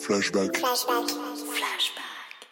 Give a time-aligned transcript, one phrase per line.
[0.00, 0.62] Flashback.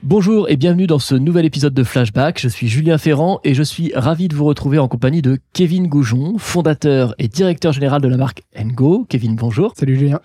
[0.03, 2.39] Bonjour et bienvenue dans ce nouvel épisode de Flashback.
[2.39, 5.89] Je suis Julien Ferrand et je suis ravi de vous retrouver en compagnie de Kevin
[5.89, 9.07] Goujon, fondateur et directeur général de la marque Engo.
[9.09, 9.73] Kevin, bonjour.
[9.77, 10.21] Salut Julien.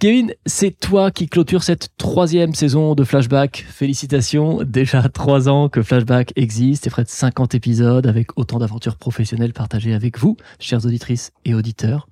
[0.00, 3.64] Kevin, c'est toi qui clôture cette troisième saison de Flashback.
[3.68, 8.96] Félicitations, déjà trois ans que Flashback existe et près de 50 épisodes avec autant d'aventures
[8.96, 12.08] professionnelles partagées avec vous, chères auditrices et auditeurs.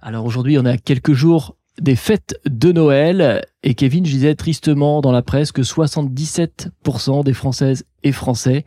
[0.00, 5.00] Alors aujourd'hui, on a quelques jours des fêtes de Noël et Kevin, je disais tristement
[5.00, 8.64] dans la presse que 77% des Françaises et Français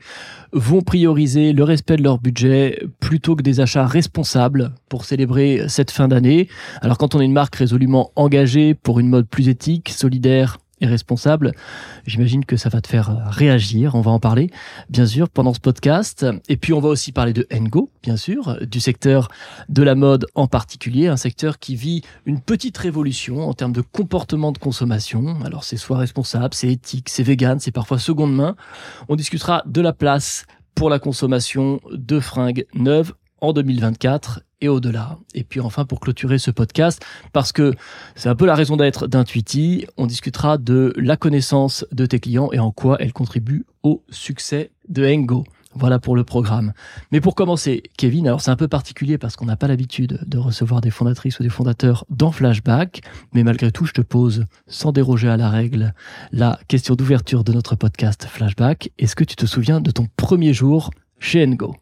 [0.52, 5.92] vont prioriser le respect de leur budget plutôt que des achats responsables pour célébrer cette
[5.92, 6.50] fin d'année.
[6.82, 10.86] Alors quand on est une marque résolument engagée pour une mode plus éthique, solidaire et
[10.86, 11.54] responsable.
[12.06, 13.96] J'imagine que ça va te faire réagir.
[13.96, 14.50] On va en parler,
[14.90, 16.26] bien sûr, pendant ce podcast.
[16.50, 19.30] Et puis, on va aussi parler de Engo, bien sûr, du secteur
[19.70, 23.82] de la mode en particulier, un secteur qui vit une petite révolution en termes de
[23.82, 25.38] comportement de consommation.
[25.44, 28.56] Alors, c'est soit responsable, c'est éthique, c'est vegan, c'est parfois seconde main.
[29.10, 35.18] On discutera de la place pour la consommation de fringues neuves en 2024 et au-delà.
[35.34, 37.74] Et puis enfin, pour clôturer ce podcast, parce que
[38.16, 42.50] c'est un peu la raison d'être d'Intuiti, on discutera de la connaissance de tes clients
[42.52, 45.44] et en quoi elle contribue au succès de Engo.
[45.74, 46.74] Voilà pour le programme.
[47.12, 50.40] Mais pour commencer, Kevin, alors c'est un peu particulier parce qu'on n'a pas l'habitude de
[50.40, 53.02] recevoir des fondatrices ou des fondateurs dans Flashback,
[53.34, 55.94] mais malgré tout, je te pose, sans déroger à la règle,
[56.32, 58.92] la question d'ouverture de notre podcast Flashback.
[58.98, 61.76] Est-ce que tu te souviens de ton premier jour chez Engo?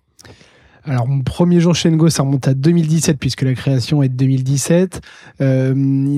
[0.87, 4.13] Alors mon premier jour chez Ngo, ça remonte à 2017 puisque la création est de
[4.13, 5.01] 2017.
[5.41, 5.73] Euh,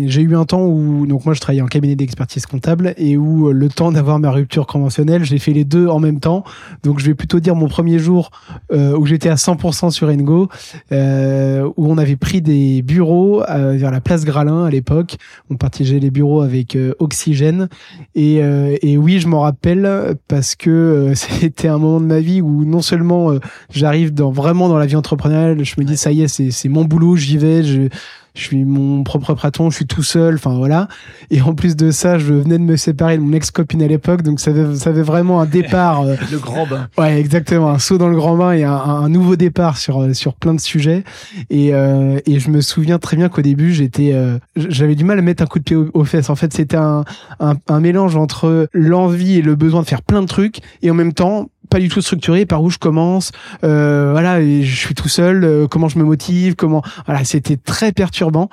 [0.07, 3.47] j'ai eu un temps où donc moi je travaillais en cabinet d'expertise comptable et où
[3.47, 6.43] euh, le temps d'avoir ma rupture conventionnelle, j'ai fait les deux en même temps.
[6.83, 8.29] Donc je vais plutôt dire mon premier jour
[8.73, 10.49] euh, où j'étais à 100% sur Ngo,
[10.91, 15.15] où on avait pris des bureaux vers la place Gralin à l'époque.
[15.49, 17.69] On partageait les bureaux avec Oxygène
[18.15, 18.37] et,
[18.81, 22.81] et oui je m'en rappelle parce que c'était un moment de ma vie où non
[22.81, 23.31] seulement
[23.71, 25.63] j'arrive dans vraiment dans la vie entrepreneuriale.
[25.63, 27.89] Je me dis, ça y est, c'est mon boulot, j'y vais, je,
[28.37, 30.87] je suis mon propre patron, je suis tout seul, enfin voilà.
[31.31, 34.21] Et en plus de ça, je venais de me séparer de mon ex-copine à l'époque,
[34.21, 36.01] donc ça avait, ça avait vraiment un départ.
[36.01, 36.87] Euh, le grand bain.
[36.97, 40.13] Ouais, exactement, un saut dans le grand bain et un, un nouveau départ sur euh,
[40.13, 41.03] sur plein de sujets.
[41.49, 45.17] Et, euh, et je me souviens très bien qu'au début, j'étais, euh, j'avais du mal
[45.17, 46.29] à mettre un coup de pied aux, fesses.
[46.29, 47.03] En fait, c'était un,
[47.39, 50.93] un, un mélange entre l'envie et le besoin de faire plein de trucs, et en
[50.93, 53.31] même temps pas du tout structuré par où je commence
[53.63, 57.91] euh, voilà je suis tout seul euh, comment je me motive comment voilà c'était très
[57.91, 58.49] perturbant.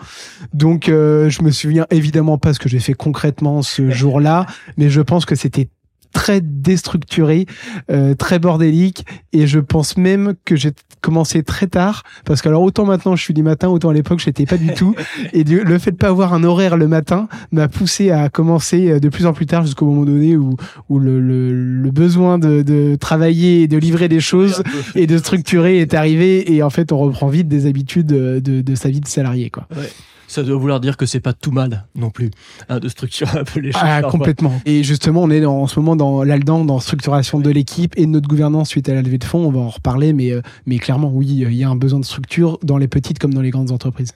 [0.53, 4.89] Donc euh, je me souviens évidemment pas ce que j'ai fait concrètement ce jour-là mais
[4.89, 5.69] je pense que c'était
[6.15, 7.45] très déstructuré,
[7.91, 9.05] euh, très bordélique,
[9.35, 10.71] et je pense même que j'ai
[11.03, 14.21] commencé très tard, parce que alors autant maintenant je suis du matin, autant à l'époque
[14.21, 14.95] je n'étais pas du tout,
[15.35, 19.01] et le fait de pas avoir un horaire le matin m'a poussé à commencer euh,
[19.01, 20.57] de plus en plus tard jusqu'au moment donné où,
[20.89, 24.63] où le, le, le besoin de, de, travailler et de livrer des choses
[24.95, 28.75] et de structurer est arrivé, et en fait on reprend vite des habitudes de, de
[28.75, 29.51] sa vie de salarié.
[29.51, 29.67] quoi.
[29.77, 29.91] Ouais
[30.27, 32.31] ça doit vouloir dire que c'est pas tout mal non plus
[32.69, 33.83] hein, de structurer un peu les choses.
[33.85, 34.61] Ah, complètement.
[34.67, 38.11] Et justement, on est en ce moment dans l'ALDAN, dans structuration de l'équipe et de
[38.11, 39.47] notre gouvernance suite à la levée de fonds.
[39.47, 42.05] On va en reparler, mais, euh, mais clairement, oui, il y a un besoin de
[42.05, 44.13] structure dans les petites comme dans les grandes entreprises.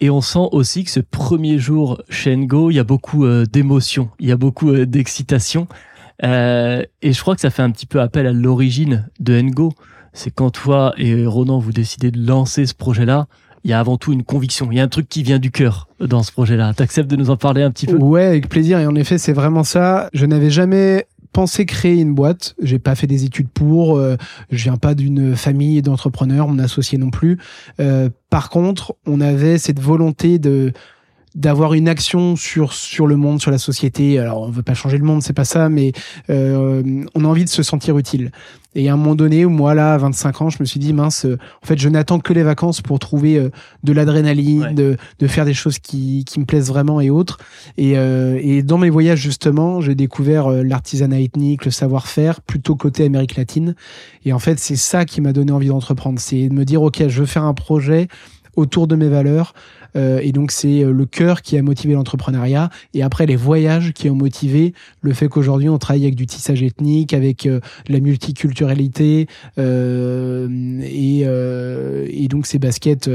[0.00, 3.44] Et on sent aussi que ce premier jour chez Ngo, il y a beaucoup euh,
[3.44, 5.66] d'émotions, il y a beaucoup euh, d'excitation.
[6.22, 9.72] et je crois que ça fait un petit peu appel à l'origine de Ngo.
[10.12, 13.26] C'est quand toi et Ronan, vous décidez de lancer ce projet-là
[13.64, 14.68] il y a avant tout une conviction.
[14.70, 16.74] Il y a un truc qui vient du cœur dans ce projet-là.
[16.74, 17.96] T'acceptes de nous en parler un petit peu?
[17.96, 18.78] Ouais, avec plaisir.
[18.78, 20.08] Et en effet, c'est vraiment ça.
[20.12, 22.54] Je n'avais jamais pensé créer une boîte.
[22.60, 23.96] J'ai pas fait des études pour.
[23.96, 24.16] Euh,
[24.50, 27.38] je viens pas d'une famille d'entrepreneurs, mon associé non plus.
[27.80, 30.72] Euh, par contre, on avait cette volonté de
[31.34, 34.18] d'avoir une action sur sur le monde, sur la société.
[34.18, 35.92] Alors on veut pas changer le monde, c'est pas ça, mais
[36.30, 38.32] euh, on a envie de se sentir utile.
[38.78, 41.24] Et à un moment donné, moi là, à 25 ans, je me suis dit mince,
[41.24, 43.50] euh, en fait, je n'attends que les vacances pour trouver euh,
[43.82, 47.38] de l'adrénaline, de, de faire des choses qui, qui me plaisent vraiment et autres.
[47.76, 53.04] Et, euh, et dans mes voyages justement, j'ai découvert l'artisanat ethnique, le savoir-faire, plutôt côté
[53.04, 53.74] Amérique latine.
[54.24, 57.08] Et en fait, c'est ça qui m'a donné envie d'entreprendre, c'est de me dire ok,
[57.08, 58.06] je veux faire un projet
[58.54, 59.54] autour de mes valeurs.
[59.96, 63.92] Euh, et donc c'est euh, le cœur qui a motivé l'entrepreneuriat et après les voyages
[63.92, 68.00] qui ont motivé le fait qu'aujourd'hui on travaille avec du tissage ethnique, avec euh, la
[68.00, 69.26] multiculturalité
[69.56, 73.10] et, et donc ces baskets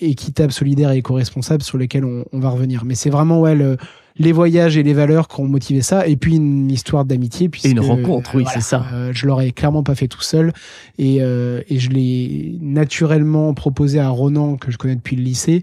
[0.00, 2.84] équitables, solidaires et éco-responsables sur lesquelles on, on va revenir.
[2.84, 3.76] Mais c'est vraiment ouais le
[4.18, 7.50] les voyages et les valeurs qui ont motivé ça, et puis une histoire d'amitié.
[7.64, 8.86] Et une rencontre, oui, c'est ça.
[8.92, 10.52] Euh, je l'aurais clairement pas fait tout seul,
[10.98, 15.62] et, euh, et je l'ai naturellement proposé à Ronan, que je connais depuis le lycée,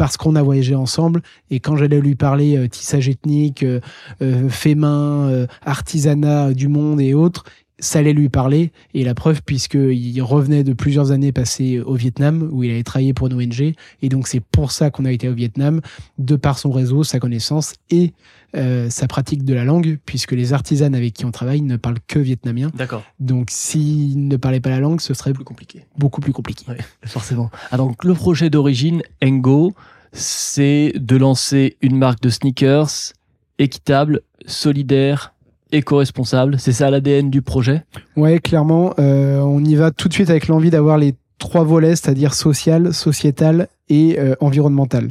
[0.00, 1.20] parce qu'on a voyagé ensemble,
[1.50, 3.80] et quand j'allais lui parler euh, tissage ethnique, euh,
[4.22, 7.44] euh, fait main, artisanat du monde et autres,
[7.80, 8.72] ça allait lui parler.
[8.94, 13.12] Et la preuve, puisqu'il revenait de plusieurs années passées au Vietnam, où il avait travaillé
[13.12, 13.74] pour une ONG.
[14.02, 15.80] Et donc, c'est pour ça qu'on a été au Vietnam,
[16.18, 18.12] de par son réseau, sa connaissance et
[18.56, 22.00] euh, sa pratique de la langue, puisque les artisans avec qui on travaille ne parlent
[22.06, 22.70] que vietnamien.
[22.74, 23.02] D'accord.
[23.18, 25.84] Donc, s'ils ne parlaient pas la langue, ce serait plus compliqué.
[25.96, 26.64] Beaucoup plus compliqué.
[26.68, 27.50] Ouais, forcément.
[27.70, 29.72] Ah, donc, le projet d'origine, Engo,
[30.12, 33.12] c'est de lancer une marque de sneakers
[33.60, 35.34] équitable, solidaire,
[35.72, 36.56] éco-responsable.
[36.58, 37.84] C'est ça l'ADN du projet?
[38.16, 38.94] Ouais, clairement.
[38.98, 42.92] Euh, on y va tout de suite avec l'envie d'avoir les trois volets, c'est-à-dire social,
[42.92, 45.08] sociétal et euh, environnemental.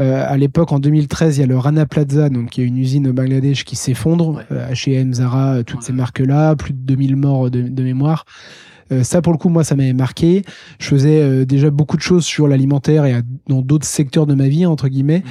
[0.00, 2.78] Euh, à l'époque, en 2013, il y a le Rana Plaza, donc qui est une
[2.78, 4.30] usine au Bangladesh qui s'effondre.
[4.36, 4.42] Ouais.
[4.52, 8.24] Euh, H&M, Zara, toutes ces marques-là, plus de 2000 morts de, de mémoire.
[8.92, 10.42] Euh, ça, pour le coup, moi, ça m'avait marqué.
[10.78, 14.34] Je faisais euh, déjà beaucoup de choses sur l'alimentaire et à- dans d'autres secteurs de
[14.34, 15.22] ma vie, entre guillemets.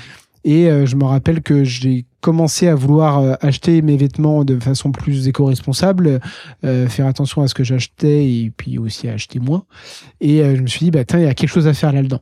[0.44, 4.60] Et euh, je me rappelle que j'ai commencé à vouloir euh, acheter mes vêtements de
[4.60, 6.20] façon plus éco-responsable,
[6.64, 9.64] euh, faire attention à ce que j'achetais et puis aussi à acheter moins.
[10.22, 11.94] Et euh, je me suis dit, bah, tiens, il y a quelque chose à faire
[11.94, 12.22] là-dedans.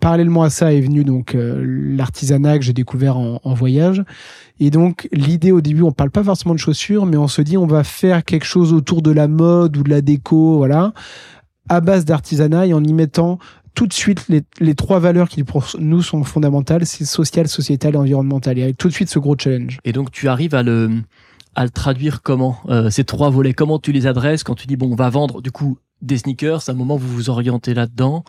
[0.00, 1.62] Parallèlement à ça est venu donc euh,
[1.96, 4.02] l'artisanat que j'ai découvert en, en voyage.
[4.58, 7.56] Et donc l'idée au début, on parle pas forcément de chaussures, mais on se dit
[7.56, 10.92] on va faire quelque chose autour de la mode ou de la déco, voilà,
[11.68, 13.38] à base d'artisanat et en y mettant
[13.74, 17.94] tout de suite les, les trois valeurs qui pour nous sont fondamentales, c'est social, sociétal
[17.94, 18.58] et environnemental.
[18.58, 19.78] Et avec tout de suite ce gros challenge.
[19.84, 20.90] Et donc, tu arrives à le,
[21.54, 24.76] à le traduire comment euh, Ces trois volets, comment tu les adresses quand tu dis,
[24.76, 28.24] bon, on va vendre du coup des sneakers, à un moment vous vous orientez là-dedans.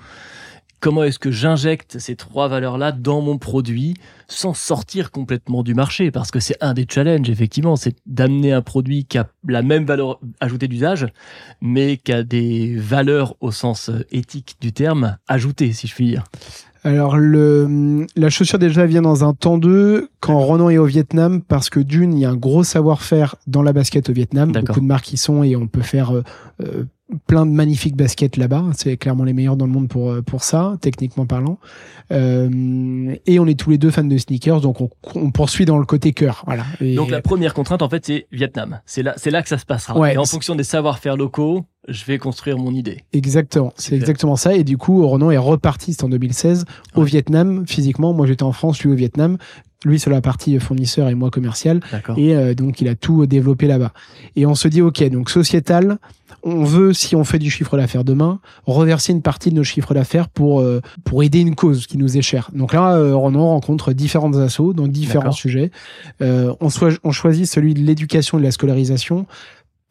[0.81, 3.94] Comment est-ce que j'injecte ces trois valeurs-là dans mon produit
[4.28, 6.10] sans sortir complètement du marché?
[6.10, 9.86] Parce que c'est un des challenges, effectivement, c'est d'amener un produit qui a la même
[9.86, 11.06] valeur ajoutée d'usage,
[11.62, 16.07] mais qui a des valeurs au sens euh, éthique du terme ajoutées, si je puis
[16.07, 16.24] dire.
[16.83, 21.44] Alors le, la chaussure déjà vient dans un temps 2 quand Ronan est au Vietnam
[21.44, 24.51] parce que d'une, il y a un gros savoir-faire dans la basket au Vietnam.
[24.51, 26.24] Beaucoup de marques y sont et on peut faire euh,
[26.63, 26.86] euh,
[27.28, 28.66] plein de magnifiques baskets là-bas.
[28.75, 31.58] C'est clairement les meilleurs dans le monde pour, euh, pour ça, techniquement parlant.
[32.12, 35.78] Euh, et on est tous les deux fans de sneakers, donc on, on poursuit dans
[35.78, 36.44] le côté cœur.
[36.46, 36.63] Voilà.
[36.80, 38.80] Et- Donc la première contrainte, en fait, c'est Vietnam.
[38.86, 39.98] C'est là, c'est là que ça se passera.
[39.98, 43.04] Ouais, Et en fonction des savoir-faire locaux, je vais construire mon idée.
[43.14, 44.56] Exactement, c'est exactement ça.
[44.56, 46.66] Et du coup, Ronan est reparti, c'était en 2016,
[46.96, 47.04] au.
[47.04, 48.14] Vietnam, physiquement.
[48.14, 49.38] Moi, j'étais en France, lui au Vietnam.
[49.84, 51.80] Lui sur la partie fournisseur et moi commercial.
[51.92, 52.16] D'accord.
[52.16, 53.94] Et euh, donc, il a tout développé là-bas.
[54.36, 55.98] Et on se dit, OK, donc sociétal,
[56.44, 59.94] on veut, si on fait du chiffre d'affaires demain, reverser une partie de nos chiffres
[59.94, 62.50] d'affaires pour, euh, pour aider une cause qui nous est chère.
[62.54, 65.72] Donc là, euh, Ronan rencontre différentes assos dans différents sujets.
[66.22, 66.70] Euh, on,
[67.04, 69.26] on choisit celui de l'éducation et de la scolarisation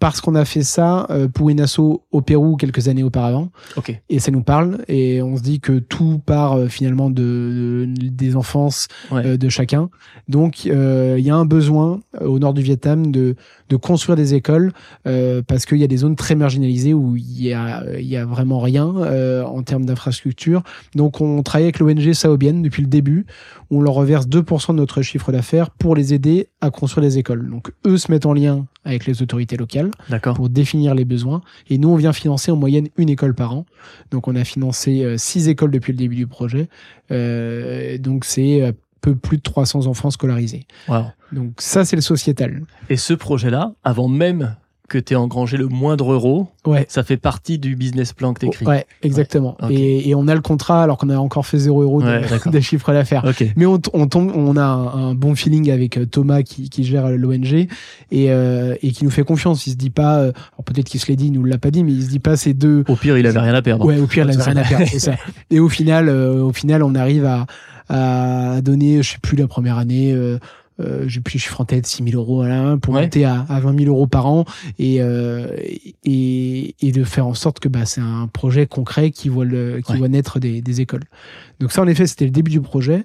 [0.01, 1.79] parce qu'on a fait ça euh, pour une asso
[2.11, 3.97] au Pérou quelques années auparavant Ok.
[4.09, 8.09] et ça nous parle et on se dit que tout part euh, finalement de, de-
[8.09, 9.25] des enfances Ouais.
[9.25, 9.91] euh, de chacun
[10.29, 13.37] donc euh, il y a un besoin au nord du Vietnam de,
[13.69, 14.73] de construire des écoles
[15.07, 18.17] euh, parce qu'il y a des zones très marginalisées où il y a, il y
[18.17, 20.63] a vraiment rien euh, en termes d'infrastructure
[20.95, 23.27] donc on travaille avec l'ONG Saobienne depuis le début
[23.71, 27.49] on leur reverse 2% de notre chiffre d'affaires pour les aider à construire des écoles
[27.49, 29.91] donc eux se mettent en lien avec les autorités locales
[30.35, 31.43] pour définir les besoins.
[31.69, 33.67] Et nous, on vient financer en moyenne une école par an.
[34.11, 36.69] Donc, on a financé euh, six écoles depuis le début du projet.
[37.11, 40.67] Euh, donc, c'est un peu plus de 300 enfants scolarisés.
[40.89, 41.07] Wow.
[41.33, 42.63] Donc, ça, c'est le sociétal.
[42.89, 44.57] Et ce projet-là, avant même
[44.91, 46.85] que tu aies engrangé le moindre euro, Ouais.
[46.91, 48.67] ça fait partie du business plan que t'écris.
[48.67, 49.57] Ouais, exactement.
[49.63, 49.71] Ouais, ok.
[49.73, 52.21] Et, et on a le contrat alors qu'on a encore fait 0 euros de, Ouais,
[52.29, 52.53] d'accord.
[52.53, 53.25] de chiffre d'affaires.
[53.25, 53.45] Ok.
[53.57, 56.85] Mais on, on tombe, on a un, un bon feeling avec euh, Thomas qui, qui
[56.85, 57.69] gère l'ONG et,
[58.13, 59.67] euh, et qui nous fait confiance.
[59.67, 61.71] Il se dit pas, euh, alors peut-être qu'il se l'est dit, il nous l'a pas
[61.71, 63.87] dit, mais il se dit pas ces deux, Au pire, il avait rien à perdre.
[63.87, 65.15] Ouais, au pire, il avait rien à perdre, c'est ça.
[65.51, 67.47] Et au final, euh, au final, on arrive à,
[67.89, 70.39] à donner, je sais plus la première année, euh,
[70.81, 71.09] euh, le
[71.39, 73.03] chiffre en tête, 6 000 euros voilà, pour Ouais.
[73.03, 74.45] monter à, à 20 000 euros par an
[74.79, 75.49] et, euh,
[76.05, 79.81] et, et de faire en sorte que bah, c'est un projet concret qui voit, le,
[79.85, 79.99] qui Ouais.
[79.99, 81.05] voit naître des, des écoles.
[81.61, 83.05] Donc ça, en effet, c'était le début du projet.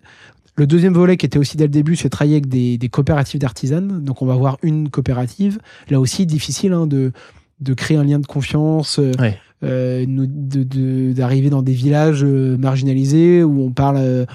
[0.58, 3.42] Le deuxième volet qui était aussi dès le début, c'est travailler avec des, des coopératives
[3.42, 4.04] d'artisanes.
[4.04, 5.60] Donc on va avoir une coopérative.
[5.90, 7.12] Là aussi, difficile hein, de,
[7.60, 9.00] de créer un lien de confiance.
[9.00, 9.38] euh, Ouais.
[9.64, 14.26] euh, nous- de- de- d'arriver dans des villages marginalisés où on parle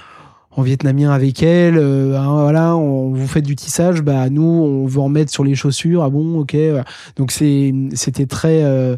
[0.51, 1.77] en vietnamien avec elle.
[1.79, 5.45] euh, hein, voilà, on, vous faites du tissage, bah nous on veut en mettre sur
[5.45, 6.03] les chaussures.
[6.03, 6.55] Ah bon, ok.
[6.55, 6.85] voilà.
[7.17, 8.97] Donc c'est c'était très euh,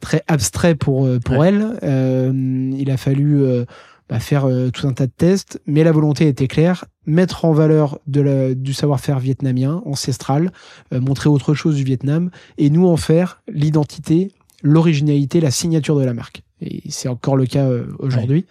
[0.00, 1.48] très abstrait pour euh, pour Ouais.
[1.48, 1.78] elle.
[1.82, 3.64] Euh, il a fallu euh,
[4.08, 7.52] bah, faire euh, tout un tas de tests, mais la volonté était claire, mettre en
[7.52, 10.52] valeur de la, du savoir-faire vietnamien, ancestral,
[10.92, 14.30] euh, montrer autre chose du Vietnam, et nous en faire l'identité,
[14.62, 16.42] l'originalité, la signature de la marque.
[16.66, 18.46] Et c'est encore le cas euh, aujourd'hui.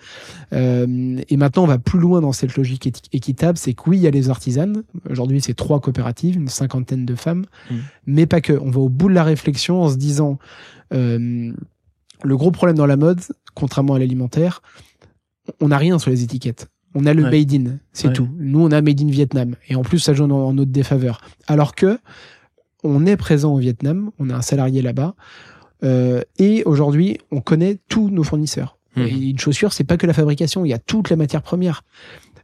[0.54, 3.58] Euh, et maintenant, on va plus loin dans cette logique équitable.
[3.58, 4.84] C'est que oui, il y a les artisanes.
[5.10, 7.76] Aujourd'hui, c'est trois coopératives, une cinquantaine de femmes, Mm.
[8.06, 8.54] mais pas que.
[8.54, 10.38] On va au bout de la réflexion en se disant
[10.94, 11.52] euh,
[12.24, 13.20] le gros problème dans la mode,
[13.56, 14.62] contrairement à l'alimentaire,
[15.60, 16.68] on n'a rien sur les étiquettes.
[16.96, 17.32] On a le Ouais.
[17.32, 18.14] made in, c'est Ouais.
[18.14, 18.30] tout.
[18.38, 19.56] Nous, on a made in Vietnam.
[19.68, 21.22] Et en plus, ça joue en, en notre défaveur.
[21.48, 21.98] Alors que
[22.84, 25.16] on est présent au Vietnam, on a un salarié là-bas.
[25.84, 28.78] Euh, et aujourd'hui, on connaît tous nos fournisseurs.
[28.96, 31.82] Et une chaussure, c'est pas que la fabrication, il y a toute la matière première.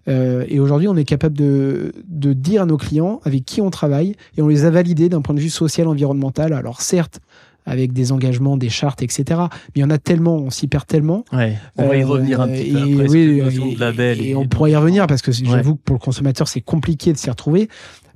[0.08, 3.70] Euh, et aujourd'hui, on est capable de, de dire à nos clients avec qui on
[3.70, 6.54] travaille et on les a validés d'un point de vue social, environnemental.
[6.54, 7.20] Alors certes,
[7.68, 9.24] avec des engagements, des chartes, etc.
[9.30, 11.24] Mais il y en a tellement, on s'y perd tellement.
[11.32, 13.10] Ouais, on va y Euh, revenir un petit peu et après.
[13.10, 14.22] oui, et- de label.
[14.22, 17.18] Et, on pourra y revenir parce que j'avoue que pour le consommateur, c'est compliqué de
[17.20, 17.70] s'y retrouver.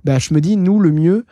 [0.05, 1.25] Bah, je me dis, nous, le mieux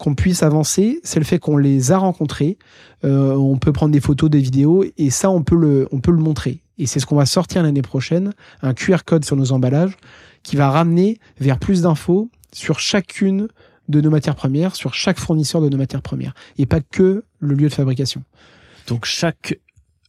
[0.00, 2.56] qu'on puisse avancer, c'est le fait qu'on les a rencontrés.
[3.04, 6.10] Euh, on peut prendre des photos, des vidéos, et ça, on peut le, on peut
[6.10, 6.62] le montrer.
[6.78, 9.98] Et c'est ce qu'on va sortir l'année prochaine, un QR code sur nos emballages
[10.42, 13.48] qui va ramener vers plus d'infos sur chacune
[13.90, 17.54] de nos matières premières, sur chaque fournisseur de nos matières premières, et pas que le
[17.54, 18.22] lieu de fabrication.
[18.86, 19.58] Donc chaque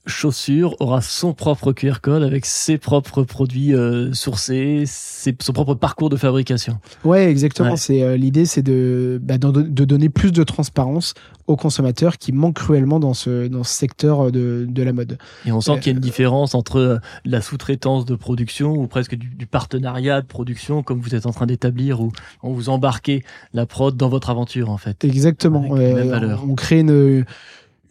[0.07, 5.75] chaussure aura son propre QR code avec ses propres produits euh, sourcés, ses- son propre
[5.75, 6.79] parcours de fabrication.
[7.03, 7.71] Ouais, exactement.
[7.71, 7.77] Ouais.
[7.77, 11.13] C'est euh, l'idée, c'est de, bah, de donner plus de transparence
[11.47, 15.17] aux consommateurs qui manquent cruellement dans ce dans ce secteur de, de la mode.
[15.45, 18.73] Et on sent Euh, qu'il y a une différence entre euh, la sous-traitance de production
[18.73, 22.53] ou presque du, du partenariat de production comme vous êtes en train d'établir où on
[22.53, 25.03] vous embarquez la prod dans votre aventure en fait.
[25.03, 25.73] Exactement.
[25.73, 26.43] Avec les mêmes Euh, valeurs.
[26.49, 27.25] on crée une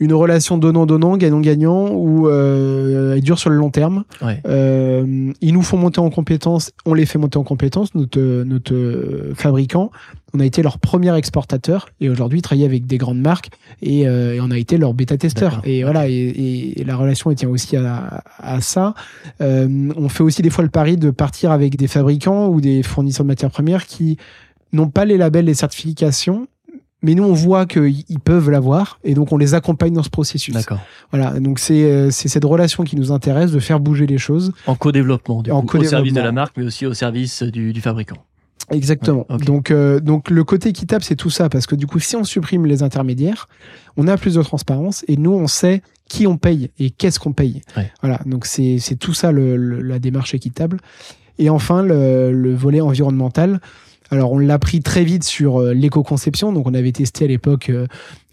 [0.00, 4.04] une relation donnant-donnant, gagnant-gagnant, où euh, elle dure sur le long terme.
[4.22, 4.40] Ouais.
[4.46, 8.74] Euh, ils nous font monter en compétences, on les fait monter en compétences, notre, notre
[8.74, 9.90] euh, fabricant.
[10.32, 13.50] On a été leur premier exportateur et aujourd'hui, ils travaillent avec des grandes marques
[13.82, 15.60] et, euh, et on a été leur bêta-testeur.
[15.64, 18.94] Et voilà, et, et la relation elle tient aussi à, à ça.
[19.40, 22.82] Euh, on fait aussi des fois le pari de partir avec des fabricants ou des
[22.82, 24.16] fournisseurs de matières premières qui
[24.72, 26.46] n'ont pas les labels, les certifications,
[27.02, 30.10] mais nous on voit qu'ils ils peuvent l'avoir et donc on les accompagne dans ce
[30.10, 30.54] processus.
[30.54, 30.80] D'accord.
[31.12, 34.52] Voilà, donc c'est euh, c'est cette relation qui nous intéresse de faire bouger les choses.
[34.66, 37.72] En co-développement, du En coup, au service de la marque, mais aussi au service du,
[37.72, 38.16] du fabricant.
[38.70, 39.26] Exactement.
[39.28, 39.38] Ouais.
[39.38, 42.22] Donc, euh, donc le côté équitable, c'est tout ça, parce que du coup, si on
[42.22, 43.48] supprime les intermédiaires,
[43.96, 47.32] on a plus de transparence et nous, on sait qui on paye et qu'est-ce qu'on
[47.32, 47.62] paye.
[47.76, 47.90] Ouais.
[48.00, 48.20] Voilà.
[48.26, 50.78] Donc c'est c'est tout ça le, le- la démarche équitable.
[51.38, 53.60] Et enfin, le, le volet environnemental.
[54.10, 56.52] Alors, on l'a pris très vite sur euh, l'éco-conception.
[56.52, 57.86] Donc, on avait testé à l'époque euh,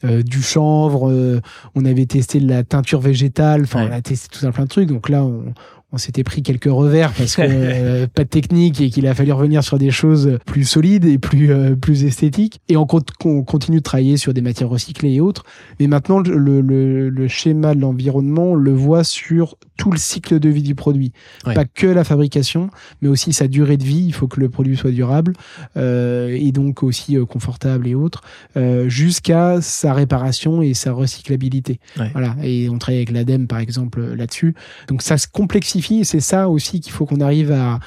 [0.04, 1.42] euh, du chanvre,
[1.76, 3.64] on avait testé de la teinture végétale.
[3.64, 3.90] Enfin, Ouais.
[3.92, 4.88] on a testé tout un plein de trucs.
[4.88, 5.54] Donc là, on,
[5.94, 9.32] on s'était pris quelques revers parce que euh, pas de technique et qu'il a fallu
[9.32, 12.60] revenir sur des choses plus solides et plus euh, plus esthétiques.
[12.68, 15.44] Et on, compte- on continue de travailler sur des matières recyclées et autres.
[15.80, 20.40] Mais maintenant, le, le, le schéma de l'environnement, on le voit sur tout le cycle
[20.40, 21.14] de vie du produit.
[21.46, 21.54] Ouais.
[21.54, 22.70] Pas que la fabrication,
[23.02, 24.04] mais aussi sa durée de vie.
[24.08, 25.34] Il faut que le produit soit durable
[25.78, 28.24] euh, et donc aussi euh, confortable et autres,
[28.58, 31.80] euh, jusqu'à sa réparation et sa recyclabilité.
[31.98, 32.10] Ouais.
[32.12, 32.36] Voilà.
[32.44, 34.54] Et on travaille avec l'ADEME par exemple là-dessus.
[34.90, 37.80] Donc ça se complexifie c'est ça aussi qu'il faut qu'on arrive à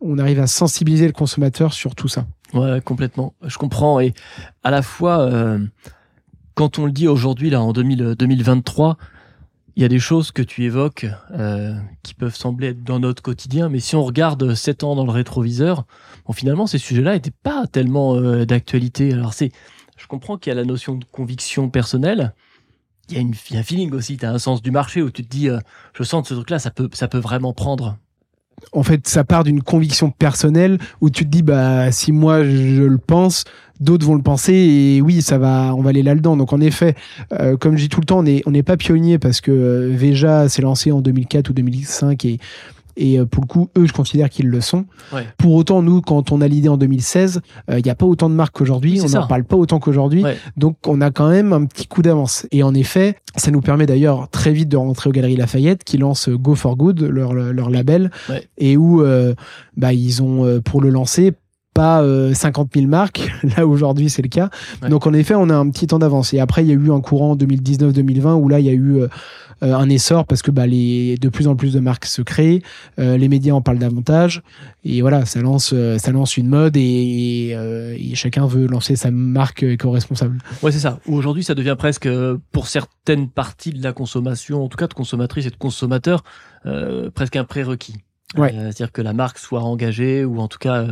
[0.00, 2.26] on arrive à sensibiliser le consommateur sur tout ça.
[2.54, 3.34] Ouais, complètement.
[3.44, 4.00] Je comprends.
[4.00, 4.14] Et
[4.64, 5.58] à la fois, euh,
[6.54, 8.96] quand on le dit aujourd'hui, là, en 2000, 2023,
[9.76, 13.22] il y a des choses que tu évoques euh, qui peuvent sembler être dans notre
[13.22, 15.86] quotidien, mais si on regarde 7 ans dans le rétroviseur,
[16.26, 19.12] bon, finalement, ces sujets-là n'étaient pas tellement euh, d'actualité.
[19.12, 19.52] Alors, c'est,
[19.96, 22.34] je comprends qu'il y a la notion de conviction personnelle.
[23.10, 25.24] Il y y a un feeling aussi, tu as un sens du marché où tu
[25.24, 25.58] te dis, euh,
[25.94, 27.96] je sens que ce truc-là, ça peut, vraiment prendre.
[28.72, 32.82] En fait, ça part d'une conviction personnelle où tu te dis bah si moi je
[32.82, 33.44] le pense,
[33.80, 36.36] d'autres vont le penser et oui ça va on va aller là-dedans.
[36.36, 36.94] Donc en effet,
[37.32, 39.50] euh, comme je dis tout le temps, on n'est on n'est pas pionnier parce que
[39.50, 42.38] euh, Veja s'est lancé en 2004 ou 2005 et
[42.96, 44.84] et euh, pour le coup, eux, je considère qu'ils le sont.
[45.12, 45.26] Ouais.
[45.38, 48.28] Pour autant, nous, quand on a l'idée en 2016, euh, il n'y a pas autant
[48.28, 49.00] de marques qu'aujourd'hui.
[49.00, 50.22] Oui, on n'en parle pas autant qu'aujourd'hui.
[50.24, 50.36] Ouais.
[50.56, 52.46] Donc, on a quand même un petit coup d'avance.
[52.52, 55.98] Et en effet, ça nous permet d'ailleurs très vite de rentrer aux Galeries Lafayette, qui
[55.98, 58.48] lancent Go for Good, leur, leur label, Ouais.
[58.58, 59.34] et où euh,
[59.76, 61.32] bah, ils ont, euh, pour le lancer,
[61.72, 64.50] pas euh, 50 000 marques, là aujourd'hui c'est le cas.
[64.82, 64.88] Ouais.
[64.88, 66.34] Donc en effet, on a un petit temps d'avance.
[66.34, 68.72] Et après, il y a eu un courant en 2019-2020 où là, il y a
[68.72, 69.08] eu euh,
[69.62, 72.62] euh, un essor parce que bah, les, de plus en plus de marques se créent,
[72.98, 74.42] euh, les médias en parlent davantage,
[74.84, 78.66] et voilà, ça lance, euh, ça lance une mode et, et, euh, et chacun veut
[78.66, 80.38] lancer sa marque éco-responsable.
[80.62, 80.98] Ouais, c'est ça.
[81.06, 84.94] Aujourd'hui, ça devient presque, euh, pour certaines parties de la consommation, en tout cas de
[84.94, 86.24] consommatrices et de consommateurs,
[86.66, 87.96] euh, presque un prérequis.
[88.36, 88.52] Ouais.
[88.52, 90.86] C'est-à-dire que la marque soit engagée ou en tout cas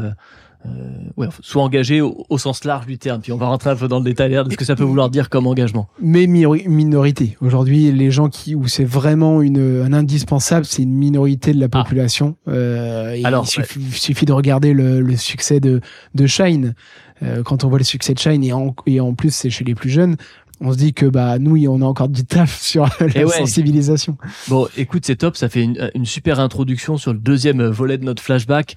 [1.17, 3.21] ouais, soit engagée au, au sens large du terme.
[3.21, 5.11] Puis on va rentrer un peu dans le détail de ce que ça peut vouloir
[5.11, 5.89] dire comme engagement.
[6.01, 7.37] mais minori- minorité.
[7.41, 11.67] Aujourd'hui, les gens qui où c'est vraiment une un indispensable, c'est une minorité de la
[11.73, 11.83] Ah.
[11.83, 12.37] population.
[12.49, 15.81] Euh, Alors, il suffit, de regarder le, le succès de
[16.15, 16.75] de Shine.
[17.23, 19.65] Euh, quand on voit le succès de Shine et en, et en plus c'est chez
[19.65, 20.17] les plus jeunes,
[20.61, 23.39] on se dit que bah nous on a encore du taf sur la Et ouais.
[23.39, 24.17] sensibilisation.
[24.49, 25.37] Bon, écoute, c'est top.
[25.37, 28.75] Ça fait une, une super introduction sur le deuxième volet de notre flashback,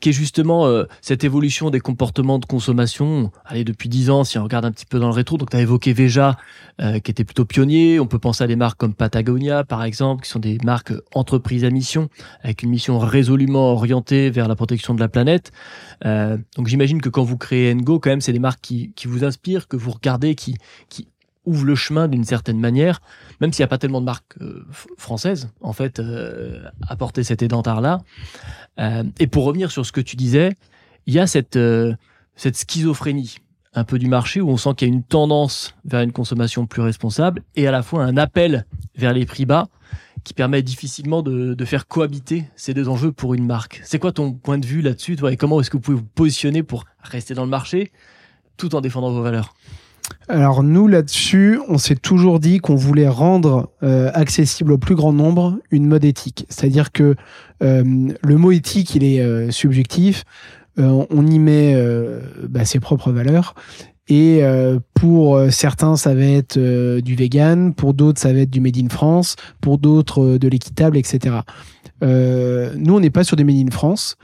[0.00, 3.30] qui est justement euh, cette évolution des comportements de consommation.
[3.44, 5.56] Allez, depuis dix ans, si on regarde un petit peu dans le rétro, donc tu
[5.56, 6.36] as évoqué Veja,
[6.80, 8.00] euh, qui était plutôt pionnier.
[8.00, 11.64] On peut penser à des marques comme Patagonia, par exemple, qui sont des marques entreprises
[11.64, 12.08] à mission,
[12.42, 15.52] avec une mission résolument orientée vers la protection de la planète.
[16.04, 19.06] Euh, donc j'imagine que quand vous créez Ngo, quand même, c'est des marques qui, qui
[19.06, 20.56] vous inspirent, que vous regardez, qui,
[20.88, 21.08] qui
[21.46, 23.00] ouvrent le chemin d'une certaine manière
[23.40, 24.64] même s'il n'y a pas tellement de marques euh,
[24.96, 28.00] françaises, en fait, euh, à porter cet édentard-là.
[28.78, 30.54] Euh, et pour revenir sur ce que tu disais,
[31.06, 31.94] il y a cette, euh,
[32.36, 33.36] cette schizophrénie
[33.74, 36.66] un peu du marché où on sent qu'il y a une tendance vers une consommation
[36.66, 39.68] plus responsable et à la fois un appel vers les prix bas
[40.22, 43.82] qui permet difficilement de, de faire cohabiter ces deux enjeux pour une marque.
[43.84, 46.04] C'est quoi ton point de vue là-dessus, toi, et comment est-ce que vous pouvez vous
[46.14, 47.92] positionner pour rester dans le marché
[48.56, 49.53] tout en défendant vos valeurs?
[50.28, 55.12] Alors nous là-dessus, on s'est toujours dit qu'on voulait rendre euh, accessible au plus grand
[55.12, 56.46] nombre une mode éthique.
[56.48, 57.14] C'est-à-dire que
[57.62, 60.24] euh, le mot éthique, il est euh, subjectif.
[60.76, 61.76] On y met
[62.48, 63.54] bah, ses propres valeurs.
[64.08, 64.42] Et
[64.92, 66.58] pour certains, ça va être
[66.98, 70.96] du vegan, pour d'autres, ça va être du made in France, pour d'autres, de l'équitable,
[70.96, 71.36] etc.
[72.02, 74.16] Nous, on n'est pas sur des made in France.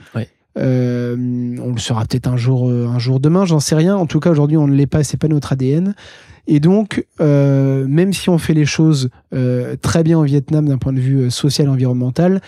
[0.58, 1.16] Euh,
[1.62, 3.96] on le sera peut-être un jour, euh, un jour demain, j'en sais rien.
[3.96, 5.94] En tout cas, aujourd'hui, on ne l'est pas, c'est pas notre ADN.
[6.46, 10.78] Et donc, euh, même si on fait les choses euh, très bien au Vietnam d'un
[10.78, 12.40] point de vue euh, social et environnemental,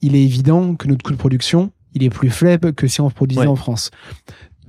[0.00, 3.10] il est évident que notre coût de production, il est plus faible que si on
[3.10, 3.46] produisait Ouais.
[3.46, 3.90] en France.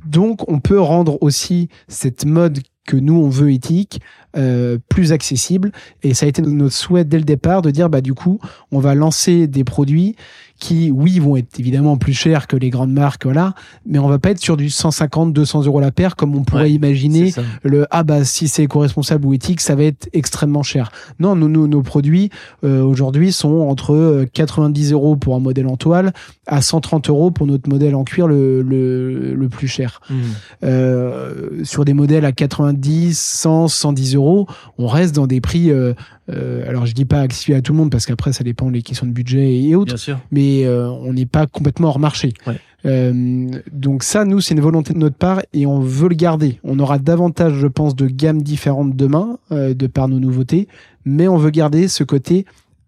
[0.06, 4.02] Donc, on peut rendre aussi cette mode que nous on veut éthique
[4.36, 5.72] euh, plus accessible
[6.02, 8.40] et ça a été notre souhait dès le départ de dire bah du coup
[8.72, 10.16] on va lancer des produits
[10.62, 14.20] qui oui vont être évidemment plus chers que les grandes marques voilà mais on va
[14.20, 17.88] pas être sur du 150 200 euros la paire comme on pourrait Ouais, imaginer le
[17.90, 20.92] ah bah si c'est éco-responsable ou éthique ça va être extrêmement cher.
[21.20, 22.30] Non nous, nous, nos produits
[22.64, 26.14] euh, aujourd'hui sont entre euh, 90 euros pour un modèle en toile
[26.46, 30.02] à 130 euros pour notre modèle en cuir le, le, le plus cher.
[30.12, 30.18] Mhm.
[30.64, 35.94] euh, sur des modèles à 90 100 110 euros on reste dans des prix euh,
[36.30, 38.82] euh, alors je dis pas accessible à tout le monde parce qu'après ça dépend des
[38.84, 40.20] questions de budget et autres Bien sûr.
[40.32, 42.34] mais euh, on n'est pas complètement hors marché.
[42.46, 42.60] Ouais.
[42.86, 46.60] Euh, donc ça, nous, c'est une volonté de notre part et on veut le garder.
[46.64, 50.68] On aura davantage, je pense, de gammes différentes demain, euh, de par nos nouveautés,
[51.06, 52.46] mais on veut garder ce côté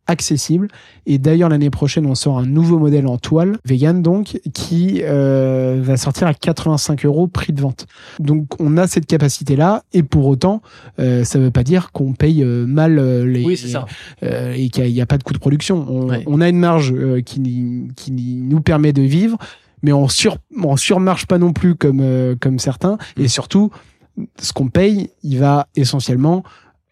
[0.07, 0.67] accessible.
[1.05, 5.79] Et d'ailleurs, l'année prochaine, on sort un nouveau modèle en toile, vegan donc, qui euh,
[5.81, 7.87] va sortir à 85 euros prix de vente.
[8.19, 10.61] Donc on a cette capacité-là, et pour autant,
[10.99, 13.85] euh, ça veut pas dire qu'on paye euh, mal euh, les, Oui, c'est ça.
[14.23, 15.85] euh, et qu'il n'y a, pas de coût de production.
[15.89, 16.23] On, Ouais.
[16.27, 17.41] on a une marge euh, qui,
[17.95, 19.37] qui nous permet de vivre,
[19.83, 22.97] mais on sur on surmarche pas non plus comme euh, comme certains.
[23.17, 23.71] Et surtout,
[24.39, 26.43] ce qu'on paye, il va essentiellement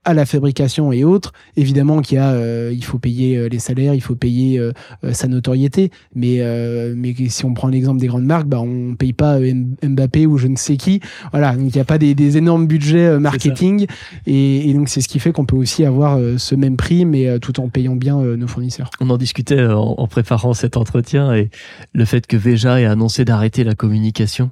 [0.03, 1.31] à la fabrication et autres.
[1.57, 4.71] Évidemment qu'il y a, euh, il faut payer euh, les salaires, il faut payer euh,
[5.03, 5.91] euh, sa notoriété.
[6.15, 9.53] Mais euh, mais si on prend l'exemple des grandes marques, bah on paye pas euh,
[9.83, 11.01] Mbappé ou je ne sais qui.
[11.31, 13.85] Voilà, donc il n'y a pas des, des énormes budgets marketing.
[14.25, 17.39] Et, et donc c'est ce qui fait qu'on peut aussi avoir ce même prix, mais
[17.39, 18.89] tout en payant bien nos fournisseurs.
[18.99, 21.49] On en discutait en, en préparant cet entretien et
[21.93, 24.51] le fait que Veja ait annoncé d'arrêter la communication.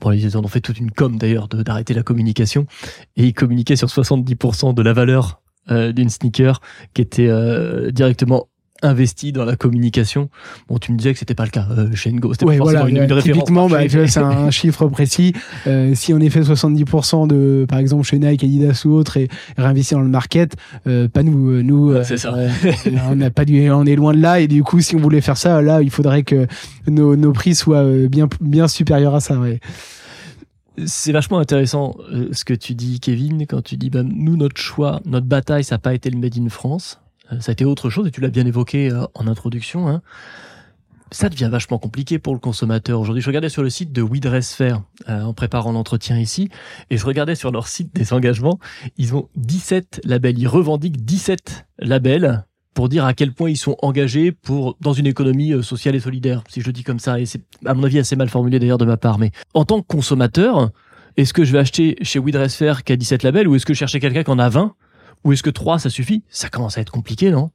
[0.00, 2.66] Bon, ils en ont fait toute une com d'ailleurs d'arrêter la communication.
[3.16, 6.60] Et ils communiquaient sur 70% de la valeur euh, d'une sneaker
[6.94, 8.48] qui était euh, directement
[8.86, 10.30] investie dans la communication.
[10.68, 12.32] Bon, tu me disais que c'était pas le cas euh, chez Ngo.
[12.32, 15.32] C'était Ouais, pas forcément voilà, une, une euh, référence typiquement, bah, c'est un chiffre précis.
[15.66, 19.28] Euh, si on est fait 70% de, par exemple, chez Nike, Adidas ou autre, et
[19.58, 21.50] réinvesti dans le market, euh, pas nous.
[21.50, 22.34] euh, Nous, euh, c'est ça.
[23.10, 25.20] on n'a pas du, on est loin de là, et du coup, si on voulait
[25.20, 26.46] faire ça, là, il faudrait que
[26.88, 29.38] nos, nos prix soient bien, bien supérieurs à ça.
[29.38, 29.60] Ouais.
[30.84, 34.60] C'est vachement intéressant euh, ce que tu dis, Kevin, quand tu dis, bah, nous, notre
[34.60, 37.00] choix, notre bataille, ça n'a pas été le Made in France.
[37.32, 39.88] Euh, ça a été autre chose, et tu l'as bien évoqué euh, en introduction.
[39.88, 40.02] Hein.
[41.12, 42.98] Ça devient vachement compliqué pour le consommateur.
[42.98, 46.50] Aujourd'hui, je regardais sur le site de We Dress Fair, euh, en préparant l'entretien ici,
[46.90, 48.58] et je regardais sur leur site des engagements.
[48.96, 50.38] Ils ont 17 labels.
[50.38, 55.06] Ils revendiquent 17 labels pour dire à quel point ils sont engagés pour dans une
[55.06, 57.20] économie euh, sociale et solidaire, si je le dis comme ça.
[57.20, 59.18] Et c'est à mon avis assez mal formulé d'ailleurs de ma part.
[59.18, 60.70] Mais en tant que consommateur,
[61.16, 63.64] est-ce que je vais acheter chez We Dress Fair qui a 17 labels ou est-ce
[63.64, 64.74] que je chercher quelqu'un qui en a 20
[65.26, 66.22] ou est-ce que 3 ça suffit?
[66.30, 67.50] Ça commence à être compliqué, non?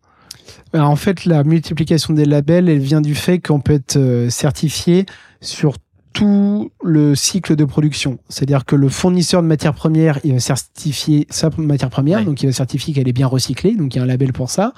[0.73, 5.05] En fait, la multiplication des labels, elle vient du fait qu'on peut être certifié
[5.39, 5.77] sur
[6.13, 8.19] tout le cycle de production.
[8.29, 12.47] C'est-à-dire que le fournisseur de matières premières, il va certifier sa matière première, donc il
[12.47, 14.73] va certifier qu'elle est bien recyclée, donc il y a un label pour ça.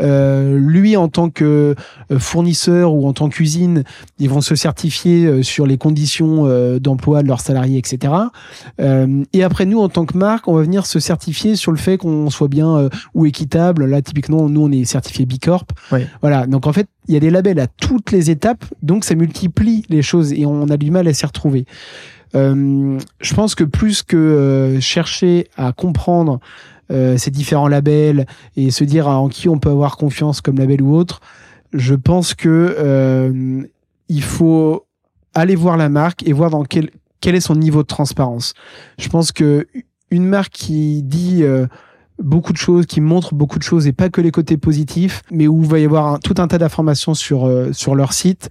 [0.00, 1.74] Euh, lui, en tant que
[2.10, 3.84] euh, fournisseur ou en tant qu'usine,
[4.18, 8.12] ils vont se certifier euh, sur les conditions euh, d'emploi de leurs salariés, etc.
[8.80, 11.78] Euh, et après, nous, en tant que marque, on va venir se certifier sur le
[11.78, 13.86] fait qu'on soit bien ou équitable.
[13.86, 15.72] Là, typiquement, nous, on est certifié B Corp.
[16.20, 16.46] Voilà.
[16.46, 19.82] Donc, en fait, il y a des labels à toutes les étapes, donc ça multiplie
[19.88, 21.66] les choses et on a du mal à s'y retrouver.
[22.34, 26.40] Euh, je pense que plus que euh, chercher à comprendre
[26.90, 28.26] euh, ces différents labels
[28.56, 31.20] et se dire en qui on peut avoir confiance comme label ou autre,
[31.72, 33.66] je pense que
[34.10, 34.86] il faut
[35.34, 38.54] aller voir la marque et voir dans quel quel est son niveau de transparence.
[38.98, 39.66] Je pense que
[40.10, 41.44] une marque qui dit
[42.18, 45.46] beaucoup de choses, qui montrent beaucoup de choses et pas que les côtés positifs, mais
[45.46, 48.48] où il va y avoir tout un tas d'informations sur sur leur site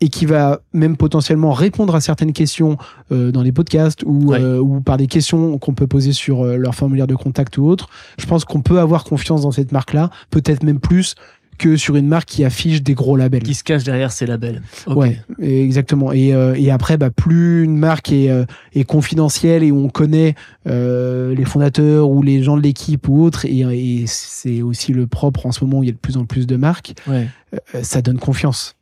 [0.00, 2.76] et qui va même potentiellement répondre à certaines questions
[3.12, 6.74] euh, dans les podcasts ou, euh, ou par des questions qu'on peut poser sur leur
[6.74, 7.88] formulaire de contact ou autre.
[8.18, 11.14] Je pense qu'on peut avoir confiance dans cette marque-là, peut-être même plus
[11.58, 13.42] que sur une marque qui affiche des gros labels.
[13.42, 14.62] Qui se cache derrière ces labels.
[14.86, 16.12] Ouais, exactement.
[16.12, 19.88] Et, euh, et après, bah, plus une marque est, euh, est confidentielle et où on
[19.88, 20.34] connaît
[20.66, 25.06] euh, les fondateurs ou les gens de l'équipe ou autres, et, et c'est aussi le
[25.06, 27.28] propre en ce moment où il y a de plus en plus de marques, ouais.
[27.54, 28.75] Euh, ça donne confiance.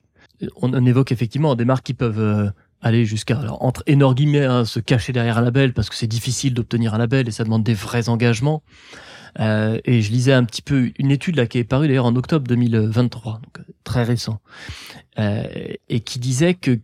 [0.56, 4.80] On, évoque effectivement des marques qui peuvent euh, aller jusqu'à entre énormes guillemets hein, se
[4.80, 7.74] cacher derrière un label parce que c'est difficile d'obtenir un label et ça demande des
[7.74, 8.62] vrais engagements.
[9.40, 12.14] Euh, et je lisais un petit peu une étude là qui est parue d'ailleurs en
[12.14, 14.40] octobre 2023, donc euh, très récent,
[15.16, 16.78] et qui disait que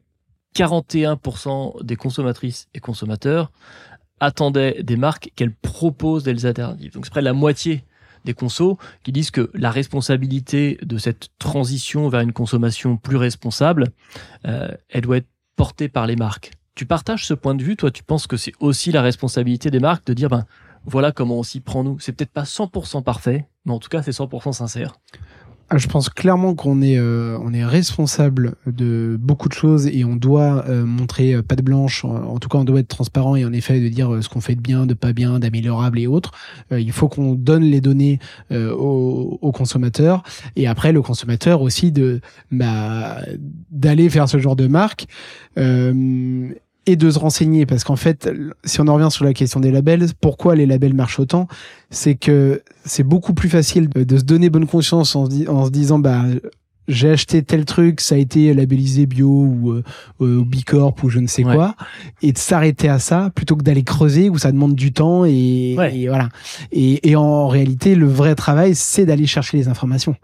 [0.56, 3.52] 41% des consommatrices et consommateurs
[4.18, 6.92] attendaient des marques qu'elles proposent des alternatives.
[6.92, 7.84] Donc c'est près de la moitié
[8.24, 13.88] des consos qui disent que la responsabilité de cette transition vers une consommation plus responsable,
[14.46, 16.52] euh, elle doit être portée par les marques.
[16.74, 19.80] Tu partages ce point de vue, toi tu penses que c'est aussi la responsabilité des
[19.80, 20.46] marques de dire ben
[20.84, 21.98] voilà comment on s'y prend nous.
[21.98, 24.94] C'est peut-être pas 100% parfait, mais en tout cas c'est 100% sincère.
[25.72, 30.04] Ah, je pense clairement qu'on est euh, on est responsable de beaucoup de choses et
[30.04, 32.04] on doit euh, montrer euh, patte blanche.
[32.04, 34.40] En, tout cas, on doit être transparent et en effet de dire euh, ce qu'on
[34.40, 36.32] fait de bien, de pas bien, d'améliorable et autres.
[36.72, 38.18] Euh, il faut qu'on donne les données
[38.50, 40.24] aux, aux, consommateurs
[40.56, 43.18] et après le consommateur aussi de bah,
[43.70, 45.06] d'aller faire ce genre de marque
[46.90, 48.30] et de se renseigner parce qu'en fait
[48.64, 51.46] si on en revient sur la question des labels pourquoi les labels marchent autant
[51.90, 55.70] c'est que c'est beaucoup plus facile de, se donner bonne conscience en se, en se
[55.70, 56.24] disant bah
[56.90, 59.84] j'ai acheté tel truc, ça a été labellisé bio ou, euh,
[60.20, 61.54] euh Bicorp ou je ne sais ouais.
[61.54, 61.76] quoi,
[62.20, 65.76] et de s'arrêter à ça plutôt que d'aller creuser où ça demande du temps et,
[65.78, 65.96] ouais.
[65.96, 66.28] et voilà.
[66.72, 70.16] Et, et, en réalité, le vrai travail, c'est d'aller chercher les informations.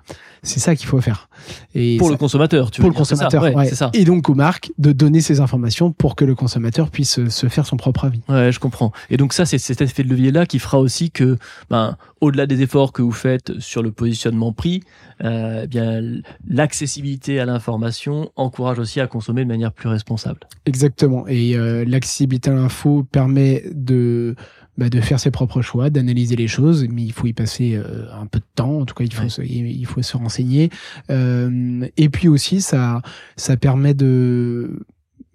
[0.46, 1.28] C'est ça qu'il faut faire.
[1.74, 3.50] Et pour ça, le consommateur, tu Pour le consommateur, ça.
[3.50, 3.90] Ouais, ça.
[3.92, 7.66] Et donc aux marques de donner ces informations pour que le consommateur puisse se faire
[7.66, 8.20] son propre avis.
[8.28, 8.92] Ouais, je comprends.
[9.10, 11.36] Et donc ça, c'est cet effet de levier-là qui fera aussi que,
[11.68, 14.82] ben, au-delà des efforts que vous faites sur le positionnement prix,
[15.24, 16.00] euh, eh bien
[16.48, 20.40] l'accessibilité à l'information encourage aussi à consommer de manière plus responsable.
[20.64, 21.26] Exactement.
[21.26, 24.36] Et euh, l'accessibilité à l'info permet de
[24.78, 28.06] bah, de faire ses propres choix, d'analyser les choses, mais il faut y passer euh,
[28.12, 28.80] un peu de temps.
[28.80, 29.28] En tout cas, il faut ouais.
[29.28, 30.70] se, il faut se renseigner.
[31.10, 33.02] Euh, et puis aussi, ça
[33.36, 34.78] ça permet de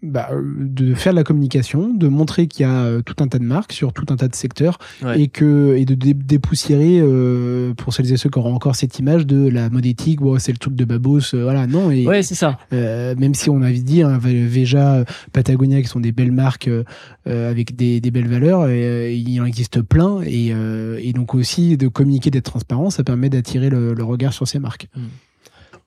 [0.04, 3.40] bah, de faire de la communication, de montrer qu'il y a euh, tout un tas
[3.40, 5.22] de marques sur tout un tas de secteurs ouais.
[5.22, 8.98] et que et de dé dépoussiérer euh, pour celles et ceux qui auront encore cette
[9.00, 11.92] image de la mode éthique, bon, c'est le truc de babos, euh, voilà, non.
[11.92, 12.58] Et, ouais, c'est ça.
[12.74, 16.84] Euh, même si on avait dit hein, Veja, Patagonia, qui sont des belles marques euh,
[17.26, 21.88] avec des, des, belles valeurs, et, il en existe plein et, et donc aussi de
[21.88, 24.88] communiquer, d'être transparent, ça permet d'attirer le, le, regard sur ces marques.
[24.96, 25.02] Mmh.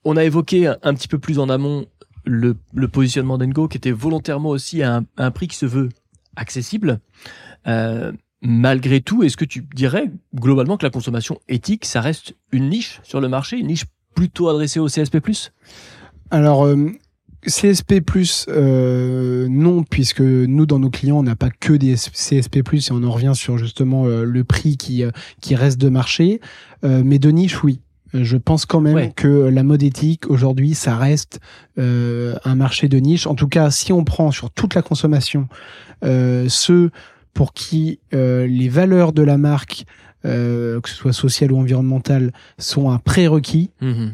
[0.04, 1.86] On a évoqué un petit peu plus en amont
[2.24, 5.88] le, le positionnement d'Engo qui était volontairement aussi à un, prix qui se veut
[6.36, 7.00] accessible.
[7.66, 12.68] Euh, malgré tout, est-ce que tu dirais globalement que la consommation éthique, ça reste une
[12.68, 13.84] niche sur le marché, une niche
[14.14, 15.18] plutôt adressée au CSP+.
[16.30, 16.90] Alors, euh,
[17.46, 18.02] CSP+,
[18.48, 23.02] euh, non, puisque nous, dans nos clients, on n'a pas que des CSP+, et on
[23.02, 25.10] en revient sur justement euh, le prix qui, euh,
[25.40, 26.40] qui reste de marché.
[26.84, 27.80] Euh, mais de niche, oui
[28.22, 29.12] je pense quand même ouais.
[29.14, 31.40] que la mode éthique aujourd'hui ça reste
[31.78, 35.48] euh, un marché de niche en tout cas si on prend sur toute la consommation
[36.04, 36.90] euh, ceux
[37.32, 39.84] pour qui euh, les valeurs de la marque
[40.24, 44.08] euh, que ce soit sociale ou environnementale sont un prérequis mmh.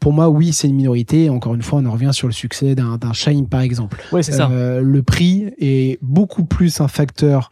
[0.00, 1.30] Pour moi, oui, c'est une minorité.
[1.30, 4.02] Encore une fois, on en revient sur le succès d'un Shine, par exemple.
[4.10, 4.50] Ouais, c'est ça.
[4.50, 7.50] le prix est beaucoup plus un facteur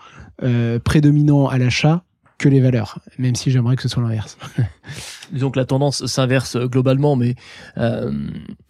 [0.83, 2.03] prédominant à l'achat
[2.49, 4.39] les valeurs, même si j'aimerais que ce soit l'inverse.
[5.33, 7.35] Disons que la tendance s'inverse globalement, mais
[7.79, 8.13] euh,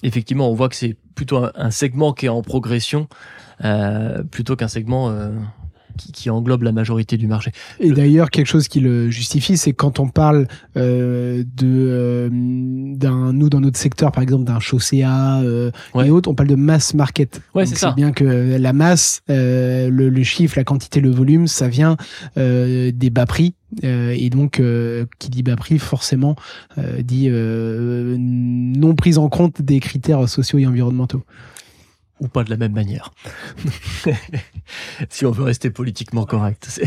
[0.03, 3.09] effectivement, on voit que c'est plutôt un, segment qui est en progression
[3.65, 5.11] euh, plutôt qu'un segment
[5.95, 7.53] euh, qui, englobe la majorité du marché.
[7.81, 13.33] Et d'ailleurs, quelque chose qui le justifie, c'est quand on parle euh, de euh, d'un
[13.33, 15.71] nous dans notre secteur, par exemple d'un chaussea euh,
[16.03, 17.41] et autres, on parle de mass market.
[17.55, 17.93] Ouais, c'est ça.
[17.93, 18.25] bien que
[18.59, 21.97] la masse, le, le, chiffre, la quantité, le volume, ça vient
[22.37, 23.55] des bas prix.
[23.83, 24.63] et donc,
[25.19, 26.37] qui dit bas prix, forcément,
[27.03, 31.25] dit non prise en compte des critères sociaux et environnementaux
[32.21, 33.13] ou pas de la même manière.
[35.09, 36.81] si on veut rester politiquement correct.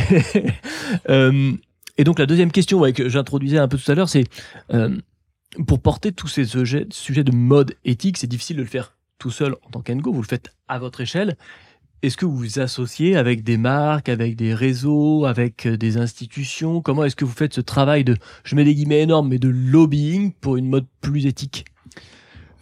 [1.10, 1.54] euh,
[1.98, 4.26] et donc la deuxième question que j'introduisais un peu tout à l'heure, c'est
[4.74, 4.96] euh,
[5.66, 9.32] pour porter tous ces sujets, sujets de mode éthique, c'est difficile de le faire tout
[9.32, 11.36] seul en tant qu'Engo, vous le faites à votre échelle.
[12.04, 16.82] Est-ce que vous vous associez avec des marques, avec des réseaux, avec euh, des institutions?
[16.82, 19.50] Comment est-ce que vous faites ce travail de, je mets des guillemets énormes, mais de
[19.50, 21.66] lobbying pour une mode plus éthique?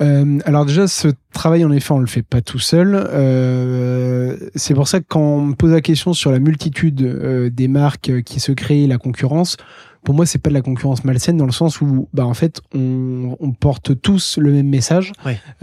[0.02, 2.96] Euh, alors déjà, ce travail, en effet, on le fait pas tout seul.
[2.96, 7.50] Euh, c'est pour ça que quand on me pose la question sur la multitude euh,
[7.50, 9.58] des marques qui se créent, la concurrence,
[10.06, 12.62] pour moi, c'est pas de la concurrence malsaine dans le sens où, bah, en fait,
[12.74, 15.12] on, on porte tous le même message.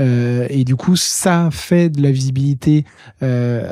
[0.00, 2.85] Euh, et du coup, ça fait de la visibilité
[3.22, 3.70] euh,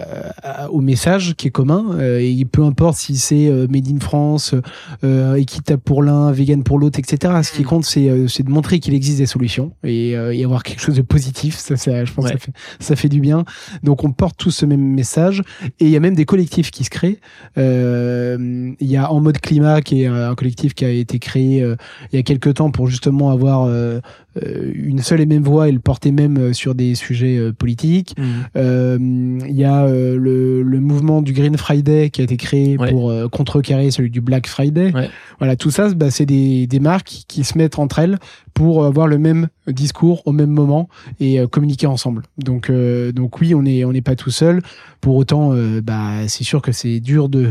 [0.71, 1.97] au message qui est commun.
[1.99, 4.55] Euh, et peu importe si c'est euh, Made in France,
[5.03, 7.35] euh, équitable pour l'un, vegan pour l'autre, etc.
[7.43, 7.67] Ce qui mm.
[7.67, 11.57] compte, c'est de montrer qu'il existe des solutions et, y avoir quelque chose de positif.
[11.57, 13.45] Ça, ça je pense, ça, fait, ça fait du bien.
[13.83, 15.43] Donc, on porte tous ce même message.
[15.81, 17.19] Et il y a même des collectifs qui se créent.
[17.57, 21.77] Il y a En mode climat, qui est un collectif qui a été créé euh,
[22.13, 24.01] il y a quelques temps pour justement avoir euh,
[24.43, 28.15] euh, une seule et même voix et le porter même sur des sujets politiques.
[28.19, 29.41] Mmh.
[29.49, 33.91] Il y a le, le, mouvement du Green Friday qui a été créé pour contrecarrer
[33.91, 34.93] celui du Black Friday.
[35.39, 38.19] Voilà, tout ça, bah, c'est des, des marques qui se mettent entre elles
[38.55, 40.89] pour avoir le même discours au même moment
[41.21, 42.23] et communiquer ensemble.
[42.39, 44.63] Donc, donc oui, on n'est on n'est pas tout seul.
[45.01, 47.51] Pour autant, bah, c'est sûr que c'est dur de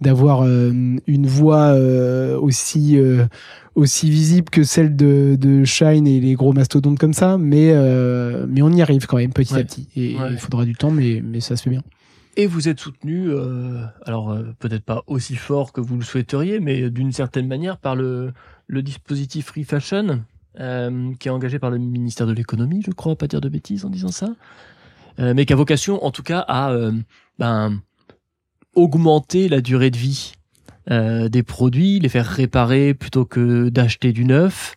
[0.00, 1.74] d'avoir une voix
[2.40, 3.26] aussi euh,
[3.74, 8.44] aussi visible que celle de, de, Shine et les gros mastodontes comme ça, mais euh,
[8.48, 9.86] mais on y arrive quand même petit à petit.
[9.94, 11.82] Et il faudra du temps, mais mais ça se fait bien.
[12.36, 16.90] Et vous êtes soutenu, euh, alors peut-être pas aussi fort que vous le souhaiteriez, mais
[16.90, 18.32] d'une certaine manière par le
[18.66, 19.64] le dispositif Free
[20.58, 23.84] Fashion, qui est engagé par le ministère de l'économie, je crois, pas dire de bêtises
[23.84, 24.28] en disant ça,
[25.18, 26.72] mais qui a vocation, en tout cas, à
[27.38, 27.80] ben,
[28.74, 30.32] augmenter la durée de vie
[30.90, 34.74] euh, des produits, les faire réparer plutôt que d'acheter du neuf.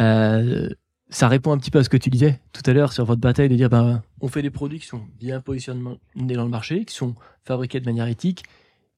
[0.00, 0.68] Euh,
[1.10, 3.20] ça répond un petit peu à ce que tu disais tout à l'heure sur votre
[3.20, 6.84] bataille de dire ben on fait des produits qui sont bien positionnés dans le marché,
[6.84, 8.42] qui sont fabriqués de manière éthique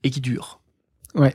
[0.02, 0.60] et qui durent.
[1.14, 1.34] Ouais.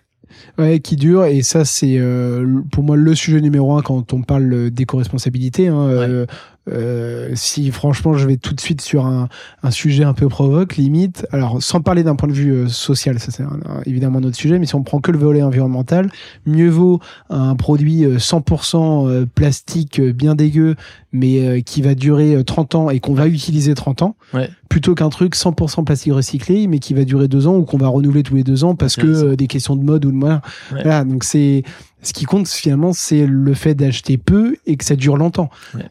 [0.57, 4.21] Ouais, qui dure et ça c'est euh, pour moi le sujet numéro un quand on
[4.21, 5.67] parle d'éco-responsabilité.
[5.67, 6.25] Hein, euh,
[6.67, 9.29] euh, si franchement je vais tout de suite sur un,
[9.61, 13.19] un, sujet un peu provoque, limite, alors sans parler d'un point de vue euh, social,
[13.19, 13.43] ça c'est
[13.85, 16.09] évidemment notre sujet, mais si on prend que le volet environnemental,
[16.45, 16.99] mieux vaut
[17.29, 20.75] un produit 100% euh, plastique bien dégueu,
[21.13, 24.49] mais qui va durer 30 ans et qu'on va utiliser 30 ans, ouais.
[24.67, 27.87] plutôt qu'un truc 100% plastique recyclé, mais qui va durer deux ans ou qu'on va
[27.87, 30.41] renouveler tous les deux ans parce que des questions de mode ou de voilà.
[30.71, 31.63] voilà donc c'est
[32.05, 35.49] ce qui compte finalement, c'est le fait d'acheter peu et que ça dure longtemps.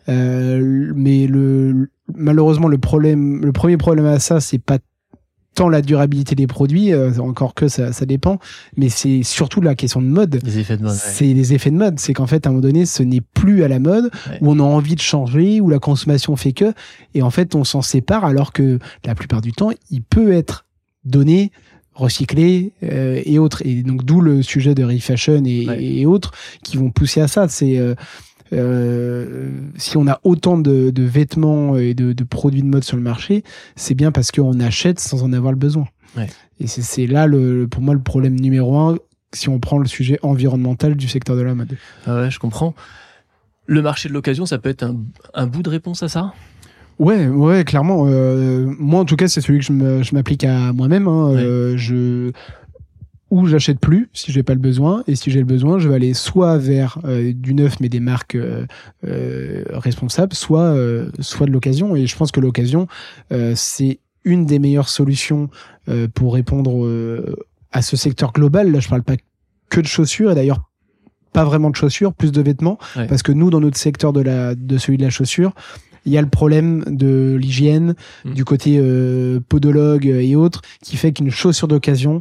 [0.09, 4.79] Euh, mais le, malheureusement, le problème, le premier problème à ça, c'est pas
[5.55, 8.38] tant la durabilité des produits, euh, encore que ça, ça dépend,
[8.77, 10.40] mais c'est surtout la question de mode.
[10.44, 10.94] Les effets de mode.
[10.94, 12.00] C'est les effets de mode.
[12.00, 14.59] C'est qu'en fait, à un moment donné, ce n'est plus à la mode, où on
[14.59, 16.72] a envie de changer, où la consommation fait que,
[17.14, 20.66] et en fait, on s'en sépare, alors que la plupart du temps, il peut être
[21.05, 21.53] donné
[21.94, 23.64] recyclés euh, et autres.
[23.64, 25.66] Et donc d'où le sujet de refashion et,
[26.00, 27.48] et autres qui vont pousser à ça.
[27.48, 27.94] C'est euh,
[28.52, 32.96] euh, si on a autant de, de vêtements et de, de, produits de mode sur
[32.96, 33.42] le marché,
[33.76, 35.88] c'est bien parce qu'on achète sans en avoir le besoin.
[36.16, 36.28] Ouais.
[36.61, 38.98] Et c'est là, le, pour moi, le problème numéro un
[39.33, 41.76] si on prend le sujet environnemental du secteur de la mode.
[42.07, 42.74] Ah ouais, je comprends.
[43.66, 44.96] Le marché de l'occasion, ça peut être un,
[45.33, 46.35] un bout de réponse à ça?
[46.98, 48.04] Ouais, ouais, clairement.
[48.07, 51.09] Euh, moi, en tout cas, c'est celui que je m'applique à moi-même.
[51.09, 51.35] Hein.
[51.35, 52.33] Euh, je
[53.35, 55.96] ou j'achète plus si j'ai pas le besoin et si j'ai le besoin je vais
[55.96, 58.64] aller soit vers euh, du neuf mais des marques euh,
[59.04, 60.76] euh, responsables soit
[61.18, 62.87] soit de l'occasion et je pense que l'occasion
[63.54, 65.48] c'est une des meilleures solutions
[66.14, 66.88] pour répondre
[67.72, 69.16] à ce secteur global là je parle pas
[69.68, 70.70] que de chaussures et d'ailleurs
[71.33, 72.78] pas vraiment de chaussures plus de vêtements
[73.09, 75.54] parce que nous dans notre secteur de la de celui de la chaussure
[76.07, 78.35] il y a le problème de l'hygiène, mm.
[78.35, 82.21] du côté euh, podologue et autres, qui fait qu'une chaussure d'occasion,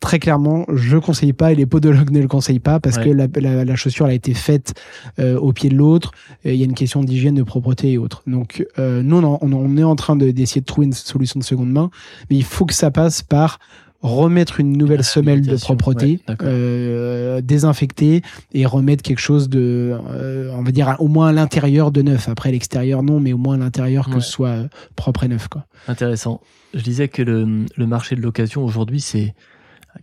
[0.00, 3.04] très clairement, je conseille pas et les podologues ne le conseillent pas parce Ouais.
[3.04, 4.74] que la, la, la chaussure elle a été faite
[5.18, 6.10] euh, au pied de l'autre.
[6.44, 8.22] Il y a une question d'hygiène, de propreté et autres.
[8.26, 10.92] Donc, euh, nous, on, en- on, on est en train de- d'essayer de trouver une
[10.92, 11.90] solution de seconde main,
[12.28, 13.58] mais il faut que ça passe par
[14.04, 18.20] remettre une nouvelle semelle de propreté, ouais, euh, désinfecter
[18.52, 22.28] et remettre quelque chose de, euh, on va dire au moins à l'intérieur de neuf.
[22.28, 25.48] Après l'extérieur non, mais au moins à l'intérieur que ce soit euh, propre et neuf.
[25.48, 25.64] Quoi.
[25.88, 26.42] Intéressant.
[26.74, 29.34] Je disais que le, le marché de l'occasion aujourd'hui, c'est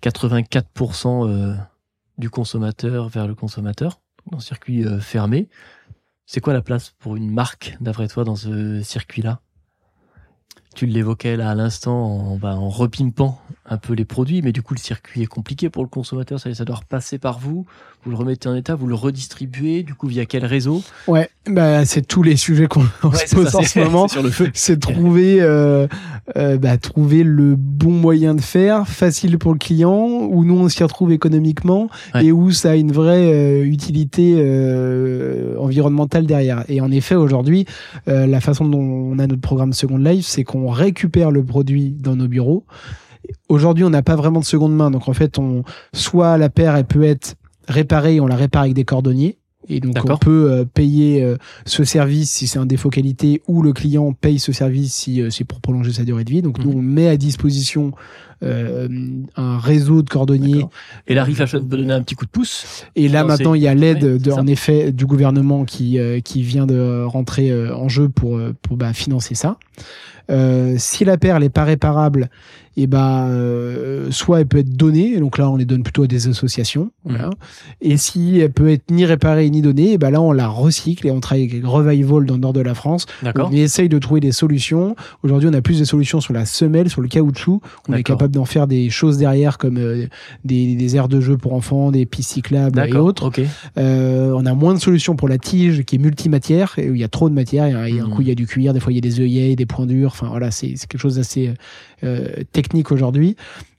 [0.01, 1.53] 84% euh,
[2.17, 3.99] du consommateur vers le consommateur,
[4.31, 5.47] dans le circuit fermé.
[6.25, 9.41] C'est quoi la place pour une marque, d'après toi, dans ce circuit-là?
[10.75, 13.39] Tu l'évoquais là à l'instant en, bah, en repimpant
[13.71, 16.53] un peu les produits, mais du coup le circuit est compliqué pour le consommateur, ça,
[16.53, 17.65] ça doit repasser par vous,
[18.03, 20.83] vous le remettez en état, vous le redistribuez, du coup via quel réseau?
[21.07, 24.07] Ouais, bah, c'est tous les sujets qu'on Ouais, se pose ça, en ce moment.
[24.53, 25.87] c'est trouver euh,
[26.35, 29.95] euh, bah, trouver le bon moyen de faire facile pour le client
[30.29, 32.25] où nous on s'y retrouve économiquement Ouais.
[32.25, 37.65] et où ça a une vraie euh, utilité euh, environnementale derrière et en effet aujourd'hui
[38.07, 41.91] euh, la façon dont on a notre programme Second Life c'est qu'on récupère le produit
[41.91, 42.65] dans nos bureaux
[43.49, 45.63] aujourd'hui on n'a pas vraiment de seconde main donc en fait on
[45.93, 47.35] soit la paire elle peut être
[47.67, 49.37] réparée on la répare avec des cordonniers
[49.69, 53.61] et donc on peut euh, payer euh, ce service si c'est un défaut qualité ou
[53.61, 56.41] le client paye ce service si euh, c'est pour prolonger sa durée de vie.
[56.41, 56.77] Donc nous Mhm.
[56.77, 57.91] on met à disposition
[58.43, 60.65] un réseau de cordonniers.
[61.05, 62.87] Et la Refashion peut donner un petit coup de pouce?
[62.95, 66.65] et là maintenant il y a l'aide Ouais, en effet du gouvernement qui qui vient
[66.65, 69.57] de rentrer en jeu pour pour bah, financer ça.
[70.77, 72.31] Si la paire n'est pas réparable,
[72.77, 76.07] et ben euh, soit elle peut être donnée, donc là on les donne plutôt à
[76.07, 76.91] des associations.
[77.05, 77.29] Voilà.
[77.81, 81.05] Et si elle peut être ni réparée ni donnée, et ben là on la recycle
[81.07, 83.05] et on travaille avec Revival dans le nord de la France.
[83.47, 84.95] On essaye de trouver des solutions.
[85.23, 87.61] Aujourd'hui, on a plus de solutions sur la semelle, sur le caoutchouc.
[87.87, 90.07] On est capable d'en faire des choses derrière, comme euh,
[90.45, 93.27] des, des aires de jeu pour enfants, des pistes cyclables et autres.
[93.27, 93.41] Ok.
[93.77, 97.01] Euh, on a moins de solutions pour la tige, qui est multimatière, et où il
[97.01, 97.63] y a trop de matière.
[97.77, 98.09] A un Mhm.
[98.09, 99.85] coup, il y a du cuir, des fois il y a des œillets, des points
[99.85, 100.11] durs.
[100.13, 101.51] Enfin voilà, c'est c'est quelque chose d'assez
[102.03, 102.27] euh,
[102.61, 103.35] technique aujourd'hui.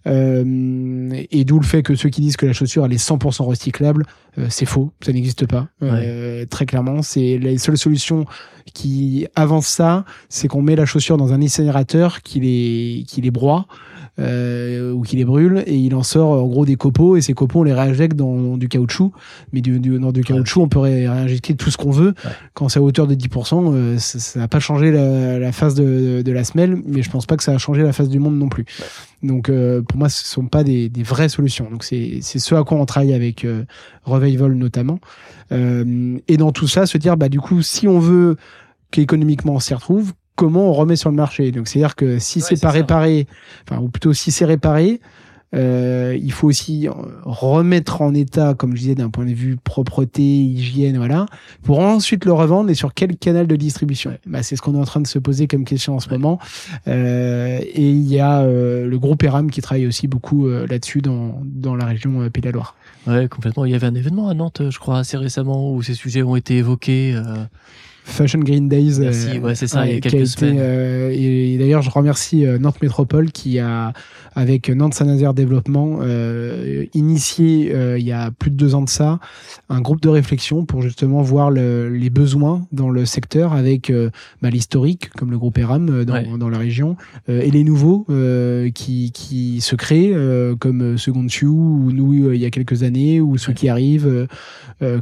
[0.07, 3.45] Euh, et d'où le fait que ceux qui disent que la chaussure elle est 100%
[3.45, 4.05] recyclable,
[4.39, 5.69] euh, c'est faux, ça n'existe pas.
[5.83, 8.25] Euh, très clairement, c'est les seules solutions
[8.75, 13.31] qui avancent ça, c'est qu'on met la chaussure dans un incinérateur qui les qui les
[13.31, 13.67] broie
[14.19, 17.33] euh, ou qui les brûle et il en sort en gros des copeaux et ces
[17.33, 19.11] copeaux on les réinjecte dans du caoutchouc.
[19.53, 22.15] Mais du, du, dans du caoutchouc on peut ré- réinjecter tout ce qu'on veut.
[22.25, 22.31] Ouais.
[22.55, 26.23] quand c'est à hauteur de 10% euh, ça n'a pas changé la, la face de,
[26.23, 28.37] de la semelle mais je pense pas que ça a changé la face du monde
[28.39, 28.67] non plus.
[29.23, 31.69] Donc euh, pour moi ce sont pas des, des vraies solutions.
[31.71, 33.65] Donc c'est c'est ce à quoi on travaille avec euh,
[34.05, 34.99] Revival notamment.
[35.53, 38.37] Euh, et dans tout ça se dire bah du coup si on veut
[38.91, 42.19] qu'économiquement on s'y retrouve comment on remet sur le marché donc c'est à dire que
[42.19, 42.71] si Ouais, c'est pas ça.
[42.71, 43.27] réparé
[43.69, 45.01] enfin ou plutôt si c'est réparé
[45.55, 46.93] euh, il faut aussi euh,
[47.25, 51.27] remettre en état, comme je disais, d'un point de vue propreté, hygiène, voilà,
[51.63, 54.17] pour ensuite le revendre et sur quel canal de distribution.
[54.27, 56.17] Bah, c'est ce qu'on est en train de se poser comme question en ce Ouais.
[56.17, 56.39] moment.
[56.89, 61.03] Euh, et il y a euh, le groupe Eram qui travaille aussi beaucoup euh, là-dessus
[61.03, 62.75] dans, dans la région euh, Pays de la Loire.
[63.07, 63.67] Ouais, complètement.
[63.67, 66.35] Il y avait un événement à Nantes, je crois, assez récemment, où ces sujets ont
[66.37, 67.15] été évoqués.
[68.07, 68.99] Euh, Fashion Green Days.
[69.01, 70.57] Merci, ouais, c'est ça, il y a quelques été, semaines.
[70.59, 73.93] euh, et, et d'ailleurs, je remercie euh, Nantes Métropole qui a,
[74.35, 78.89] avec Nantes Saint-Nazaire Développement, euh, initié euh, il y a plus de deux ans de
[78.89, 79.19] ça
[79.69, 84.11] un groupe de réflexion pour justement voir le- les besoins dans le secteur avec euh,
[84.41, 86.27] bah, l'historique, comme le groupe ERAM dans, Ouais.
[86.39, 86.97] dans la région,
[87.29, 88.07] et les nouveaux
[88.75, 90.15] qui, qui se créent,
[90.59, 93.55] comme Second Sioux, ou nous il y a quelques années, ou ceux Ouais.
[93.55, 94.27] qui arrivent,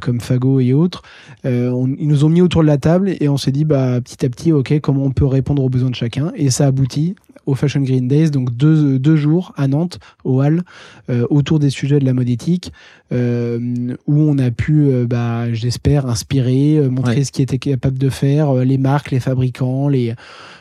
[0.00, 1.02] comme Fago et autres.
[1.44, 4.24] On- ils nous ont mis autour de la table et on s'est dit bah, petit
[4.24, 6.32] à petit, ok, comment on peut répondre aux besoins de chacun.
[6.36, 7.14] Et ça aboutit
[7.46, 10.62] au Fashion Green Days, donc deux, deux jours à Nantes, au Hall,
[11.10, 12.72] euh, autour des sujets de la mode éthique,
[13.12, 17.24] euh, où on a pu, euh, bah, j'espère, inspirer, euh, montrer Ouais.
[17.24, 20.14] ce qui était capable de faire, les marques, les fabricants, les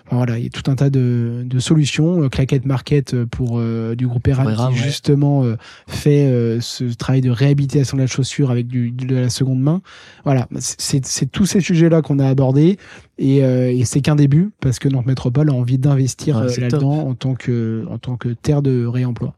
[0.10, 2.24] enfin, voilà, il y a tout un tas de, de solutions.
[2.24, 4.74] Euh, Claquette Market euh, pour euh, du groupe Eram qui ouais.
[4.76, 5.56] justement euh,
[5.88, 9.82] fait euh, ce travail de réhabilitation de la chaussure avec du, de la seconde main.
[10.26, 12.78] Voilà, c'est c'est tous ces sujets-là qu'on a abordés
[13.17, 17.08] et, euh, et c'est qu'un début parce que Nantes Métropole a envie d'investir Ouais, là-dedans
[17.08, 19.36] en tant que en tant que terre de réemploi.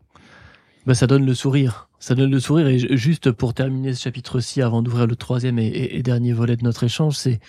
[0.85, 1.87] bah, ça donne le sourire.
[1.99, 2.67] Ça donne le sourire.
[2.67, 6.33] Et ju- juste pour terminer ce chapitre-ci, avant d'ouvrir le troisième et, et- et dernier
[6.33, 7.39] volet de notre échange, c'est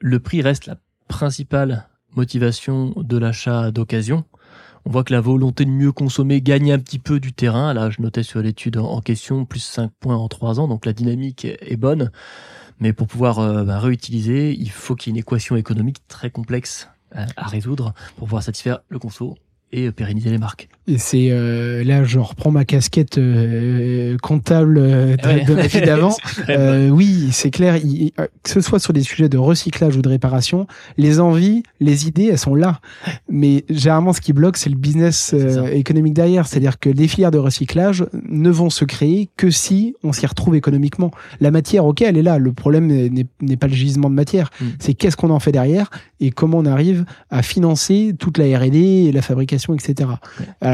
[0.00, 0.78] le prix reste la
[1.08, 4.24] principale motivation de l'achat d'occasion.
[4.84, 7.74] On voit que la volonté de mieux consommer gagne un petit peu du terrain.
[7.74, 10.92] Là, je notais sur l'étude en, question plus 5 points en 3 ans, donc la
[10.92, 12.10] dynamique est, est bonne.
[12.80, 16.30] Mais pour pouvoir euh, bah, réutiliser, il faut qu'il y ait une équation économique très
[16.30, 19.36] complexe euh, à résoudre pour pouvoir satisfaire le conso
[19.72, 20.68] et pérenniser les marques.
[20.96, 25.44] C'est euh, là, je reprends ma casquette euh, comptable euh, de, Ouais.
[25.44, 26.16] de ma vie d'avant.
[26.48, 27.76] Euh, oui, c'est clair.
[27.76, 30.66] il- euh, que ce soit sur des sujets de recyclage ou de réparation,
[30.96, 32.80] les envies, les idées, elles sont là.
[33.28, 35.34] Mais généralement, ce qui bloque, c'est le business
[35.72, 36.46] économique derrière.
[36.46, 40.56] C'est-à-dire que les filières de recyclage ne vont se créer que si on s'y retrouve
[40.56, 41.10] économiquement.
[41.40, 42.38] La matière, ok, elle est là.
[42.38, 44.50] Le problème n'est- pas le gisement de matière.
[44.60, 44.64] Mm.
[44.78, 48.78] C'est qu'est-ce qu'on en fait derrière et comment on arrive à financer toute la R&D
[48.78, 50.10] et la fabrication, etc.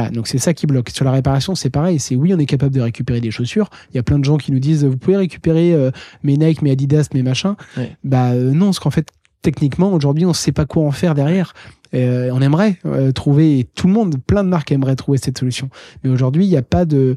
[0.05, 0.91] Voilà, donc c'est ça qui bloque.
[0.91, 1.99] Sur la réparation, c'est pareil.
[1.99, 3.71] C'est oui, on est capable de récupérer des chaussures.
[3.93, 5.91] Il y a plein de gens qui nous disent, vous pouvez récupérer euh,
[6.23, 7.55] mes Nike, mes Adidas, mes machins.
[7.77, 7.97] Ouais.
[8.05, 9.09] Bah euh, non, parce qu'en fait,
[9.43, 11.55] techniquement, aujourd'hui, on ne sait pas quoi en faire derrière.
[11.95, 12.79] Euh, on aimerait
[13.15, 15.71] trouver, et tout le monde, plein de marques aimeraient trouver cette solution.
[16.03, 17.17] Mais aujourd'hui, il n'y a pas de,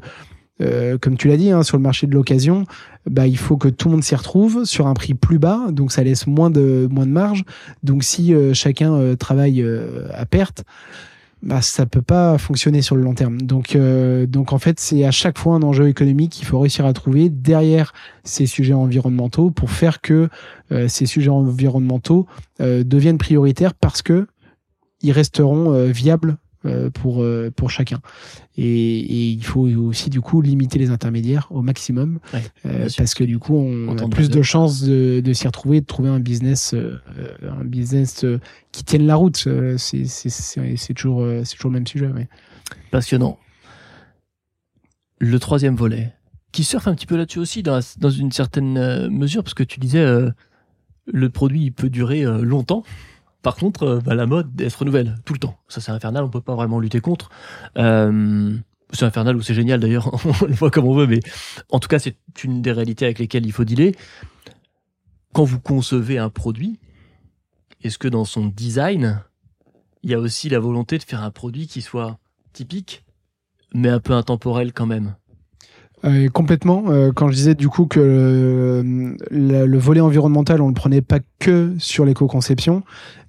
[0.60, 2.64] euh, comme tu l'as dit, hein, sur le marché de l'occasion,
[3.06, 5.92] bah, il faut que tout le monde s'y retrouve sur un prix plus bas, donc
[5.92, 7.44] ça laisse moins de, moins de marge.
[7.82, 9.64] Donc si euh, chacun euh, travaille
[10.12, 10.64] à perte,
[11.42, 13.40] bah, ça peut pas fonctionner sur le long terme.
[13.40, 16.84] Donc, euh, donc en fait, c'est à chaque fois un enjeu économique qu'il faut réussir
[16.84, 17.92] à trouver derrière
[18.24, 20.28] ces sujets environnementaux pour faire que
[20.72, 22.26] euh, ces sujets environnementaux
[22.60, 24.26] euh, deviennent prioritaires parce que
[25.00, 26.38] ils resteront viables
[26.92, 28.00] pour euh, pour chacun.
[28.56, 28.64] Et,
[28.98, 33.22] et il faut aussi du coup limiter les intermédiaires au maximum Ouais, euh, parce que
[33.24, 36.74] du coup on a plus de chances de, de s'y retrouver, de trouver un business
[36.74, 38.40] euh, euh, un business euh,
[38.72, 39.44] qui tienne la route.
[39.46, 42.10] Euh, C'est c'est toujours euh, c'est toujours le même sujet.
[42.90, 43.38] Passionnant.
[45.20, 46.12] Le troisième volet,
[46.52, 49.54] qui surfe un petit peu là-dessus aussi, dans, la- dans une certaine euh, mesure, parce
[49.54, 50.30] que tu disais, euh,
[51.06, 52.84] le produit il peut durer euh, longtemps.
[53.42, 55.58] Par contre, euh, bah, la mode, elle se renouvelle tout le temps.
[55.68, 57.30] Ça, c'est infernal, on peut pas vraiment lutter contre.
[57.76, 58.56] Euh,
[58.92, 60.12] c'est infernal ou c'est génial d'ailleurs,
[60.42, 61.20] on le voit comme on veut, mais
[61.70, 63.94] en tout cas, c'est une des réalités avec lesquelles il faut dealer.
[65.32, 66.80] Quand vous concevez un produit,
[67.82, 69.22] est-ce que dans son design,
[70.02, 72.18] il y a aussi la volonté de faire un produit qui soit
[72.52, 73.04] typique,
[73.72, 75.14] mais un peu intemporel quand même?
[76.04, 76.84] Euh, complètement.
[76.88, 78.82] Euh, quand je disais du coup que euh,
[79.30, 82.82] le, le volet environnemental, on le prenait pas que sur l'éco-conception,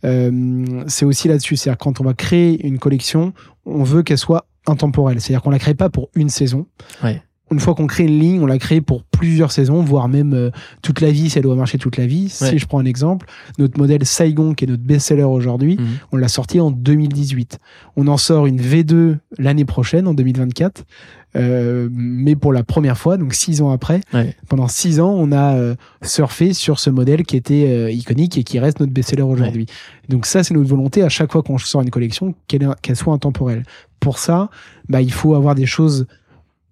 [0.06, 1.56] euh, c'est aussi là-dessus.
[1.56, 3.34] C'est-à-dire quand on va créer une collection,
[3.66, 5.20] on veut qu'elle soit intemporelle.
[5.20, 6.68] C'est-à-dire qu'on la crée pas pour une saison.
[7.04, 7.22] Ouais.
[7.52, 10.52] Une fois qu'on crée une ligne, on la crée pour plusieurs saisons, voire même euh,
[10.84, 12.26] toute la vie, si elle doit marcher toute la vie.
[12.42, 12.50] Ouais.
[12.52, 13.26] Si je prends un exemple,
[13.58, 15.88] notre modèle Saigon, qui est notre best-seller aujourd'hui, Mhm.
[16.12, 17.58] on l'a sorti en 2018.
[17.96, 20.84] On en sort une V2 l'année prochaine, en 2024.
[21.36, 24.36] Euh, mais pour la première fois, donc six ans après, Ouais.
[24.48, 28.44] pendant six ans, on a euh, surfé sur ce modèle qui était euh, iconique et
[28.44, 29.68] qui reste notre best-seller aujourd'hui.
[30.10, 33.14] Donc ça, c'est notre volonté à chaque fois qu'on sort une collection, qu'elle qu'elle soit
[33.14, 33.64] intemporelle.
[34.00, 34.50] Pour ça,
[34.88, 36.08] bah, il faut avoir des choses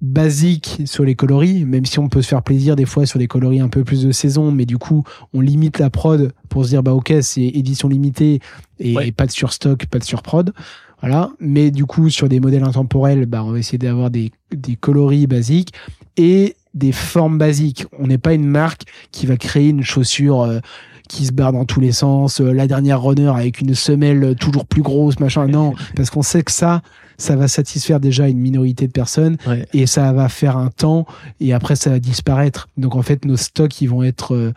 [0.01, 3.27] basiques sur les coloris, même si on peut se faire plaisir des fois sur des
[3.27, 5.03] coloris un peu plus de saison, mais du coup,
[5.33, 8.39] on limite la prod pour se dire, bah ok, c'est édition limitée
[8.79, 9.07] et, Ouais.
[9.07, 10.53] et pas de surstock, pas de surprod.
[11.01, 11.29] Voilà.
[11.39, 15.27] Mais du coup, sur des modèles intemporels, bah, on va essayer d'avoir des, des coloris
[15.27, 15.73] basiques
[16.17, 17.85] et des formes basiques.
[17.99, 20.59] On n'est pas une marque qui va créer une chaussure euh,
[21.07, 24.65] qui se barre dans tous les sens, euh, la dernière runner avec une semelle toujours
[24.65, 25.47] plus grosse, machin.
[25.47, 26.81] Non, parce qu'on sait que ça,
[27.17, 29.65] ça va satisfaire déjà une minorité de personnes Ouais.
[29.73, 31.05] et ça va faire un temps
[31.39, 32.67] et après ça va disparaître.
[32.77, 34.51] Donc en fait, nos stocks, ils vont être euh,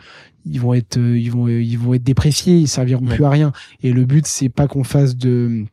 [0.47, 3.15] ils vont être euh, ils vont ils vont être dépréciés, ils serviront Ouais.
[3.15, 3.53] plus à rien.
[3.83, 5.65] Et le but c'est pas qu'on fasse de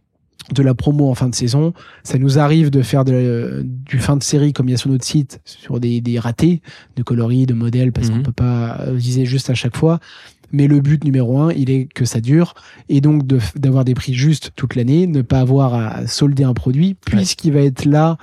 [0.54, 1.74] de la promo en fin de saison.
[2.04, 4.90] Ça nous arrive de faire de, du fin de série comme il y a sur
[4.90, 6.62] notre site, sur des, des ratés
[6.96, 8.18] de coloris, de modèles, parce Mhm.
[8.18, 10.00] qu'on peut pas euh, viser juste à chaque fois.
[10.54, 12.54] Mais le but numéro un, il est que ça dure
[12.88, 16.54] et donc de- d'avoir des prix justes toute l'année, ne pas avoir à solder un
[16.54, 18.18] produit puisqu'il va être là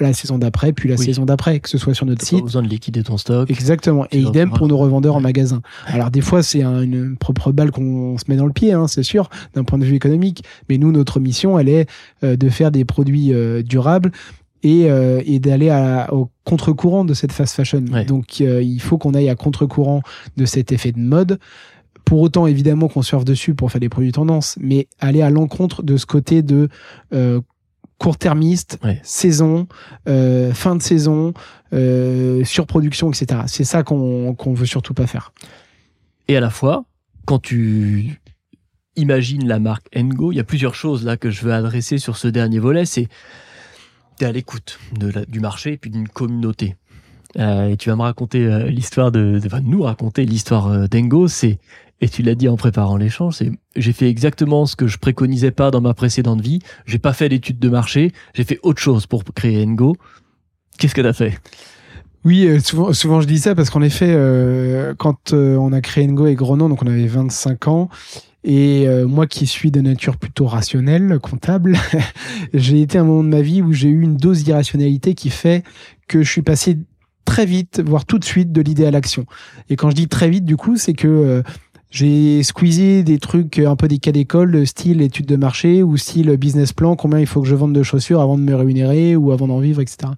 [0.00, 1.04] la saison d'après, puis la Oui.
[1.04, 2.44] saison d'après, que ce soit sur notre T'as pas site.
[2.44, 3.50] besoin de liquider ton stock.
[3.50, 4.06] Exactement.
[4.12, 5.60] Et idem pour nos revendeurs en magasin.
[5.86, 8.86] Alors des fois, c'est un- une propre balle qu'on se met dans le pied, hein,
[8.88, 10.42] c'est sûr, d'un point de vue économique.
[10.68, 11.86] Mais nous, notre mission, elle est
[12.24, 14.12] euh, de faire des produits euh, durables
[14.62, 15.70] et, euh, et d'aller
[16.10, 17.84] au contre-courant de cette fast fashion.
[17.92, 18.04] Ouais.
[18.04, 20.02] Donc il faut qu'on aille à contre-courant
[20.36, 21.38] de cet effet de mode.
[22.04, 25.82] Pour autant, évidemment, qu'on surfe dessus pour faire des produits tendance, mais aller à l'encontre
[25.82, 26.68] de ce côté de
[27.12, 27.40] euh,
[27.98, 29.00] court-termiste, Ouais.
[29.02, 29.66] saison,
[30.08, 31.34] euh, fin de saison,
[31.72, 33.42] euh, surproduction, etc.
[33.46, 35.32] C'est ça qu'on qu'on veut surtout pas faire.
[36.28, 36.84] Et à la fois,
[37.26, 38.20] quand tu
[38.96, 42.16] imagines la marque Ngo, il y a plusieurs choses là que je veux adresser sur
[42.16, 42.84] ce dernier volet.
[42.84, 43.08] C'est
[44.18, 44.78] tu es à l'écoute
[45.28, 46.76] du marché et puis d'une communauté.
[47.38, 51.28] Euh, et tu vas me raconter l'histoire de, de- enfin, nous raconter l'histoire d'Engo.
[51.28, 51.58] C'est
[52.00, 55.50] et tu l'as dit en préparant l'échange, c'est j'ai fait exactement ce que je préconisais
[55.50, 56.60] pas dans ma précédente vie.
[56.86, 58.12] J'ai pas fait d'études de marché.
[58.34, 59.96] J'ai fait autre chose pour créer Ngo.
[60.78, 61.38] Qu'est-ce que t'as fait?
[62.24, 65.80] Oui, euh, souvent, souvent je dis ça parce qu'en effet, euh, quand euh, on a
[65.80, 67.88] créé Ngo et Gronon, donc on avait 25 ans,
[68.44, 71.76] Et moi qui suis de nature plutôt rationnelle, comptable,
[72.54, 75.30] j'ai été à un moment de ma vie où j'ai eu une dose d'irrationalité qui
[75.30, 75.64] fait
[76.06, 76.78] que je suis passé
[77.24, 79.26] très vite, voire tout de suite, de l'idée à l'action.
[79.68, 81.42] Et quand je dis très vite, du coup, c'est que
[81.90, 86.36] j'ai squeezé des trucs un peu des cas d'école, style études de marché ou style
[86.36, 89.32] business plan, combien il faut que je vende de chaussures avant de me rémunérer ou
[89.32, 90.12] avant d'en vivre, etc.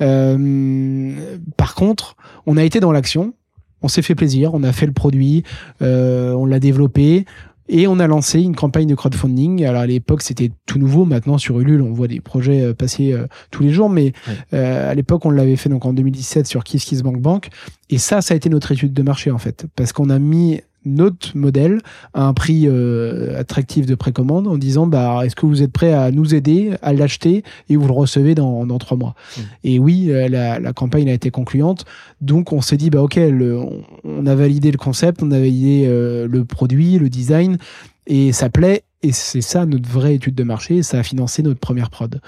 [0.00, 1.12] Euh,
[1.56, 3.34] par contre, on a été dans l'action,
[3.82, 5.42] on s'est fait plaisir, on a fait le produit,
[5.82, 7.24] euh, on l'a développé.
[7.72, 9.64] Et on a lancé une campagne de crowdfunding.
[9.64, 11.04] Alors à l'époque, c'était tout nouveau.
[11.04, 13.88] Maintenant, sur Ulule, on voit des projets euh, passer euh, tous les jours.
[13.88, 14.12] Mais
[14.52, 17.48] euh, à l'époque, on l'avait fait donc en 2017 sur KissKissBankBank.
[17.88, 20.60] Et ça, ça a été notre étude de marché en fait, parce qu'on a mis
[20.84, 21.80] notre modèle
[22.14, 25.92] à un prix euh, attractif de précommande en disant bah est-ce que vous êtes prêt
[25.92, 29.40] à nous aider à l'acheter et vous le recevez dans, dans trois mois mmh.
[29.64, 31.84] et oui euh, la, la, campagne a été concluante
[32.20, 33.58] donc on s'est dit bah ok le,
[34.04, 37.58] on a validé le concept on a validé euh, le produit le design
[38.06, 41.60] et ça plaît et c'est ça notre vraie étude de marché ça a financé notre
[41.60, 42.20] première prod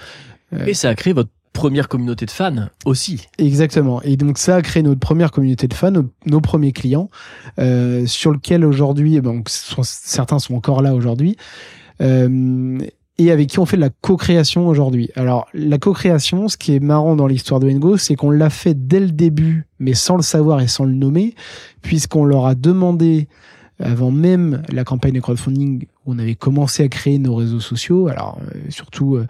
[0.67, 3.27] et ça a créé votre première communauté de fans aussi.
[3.37, 4.01] Exactement.
[4.01, 5.93] Et donc ça a créé notre première communauté de fans,
[6.25, 7.09] nos, premiers clients,
[7.59, 11.37] euh, sur lequel aujourd'hui, bon, eh ben, certains sont encore là aujourd'hui,
[12.01, 12.79] euh,
[13.19, 15.11] et avec qui on fait de la co-création aujourd'hui.
[15.15, 18.73] Alors la co-création, ce qui est marrant dans l'histoire de Engo, c'est qu'on l'a fait
[18.73, 21.35] dès le début, mais sans le savoir et sans le nommer,
[21.83, 23.27] puisqu'on leur a demandé
[23.79, 28.07] avant même la campagne de crowdfunding on avait commencé à créer nos réseaux sociaux.
[28.07, 29.27] Alors euh, surtout euh,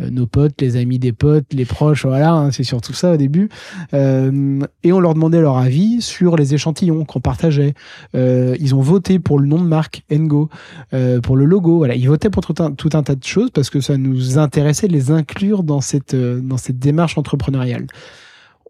[0.00, 3.16] euh, nos potes, les amis des potes, les proches, voilà, hein, c'est surtout ça au
[3.16, 3.48] début.
[3.92, 7.74] et on leur demandait leur avis sur les échantillons qu'on partageait.
[8.14, 10.48] ils ont voté pour le nom de marque Engo,
[11.22, 11.78] pour le logo.
[11.78, 14.38] Voilà, ils votaient pour tout un, tout un tas de choses parce que ça nous
[14.38, 17.86] intéressait de les inclure dans cette dans cette démarche entrepreneuriale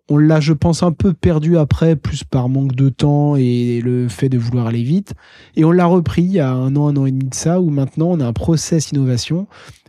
[0.09, 4.09] on l'a, je pense, un peu perdu après, plus par manque de temps et le
[4.09, 5.15] fait de vouloir aller vite.
[5.57, 7.61] Et on l'a repris il y a un an, un an et demi de ça,
[7.61, 9.47] où maintenant on a un process innovation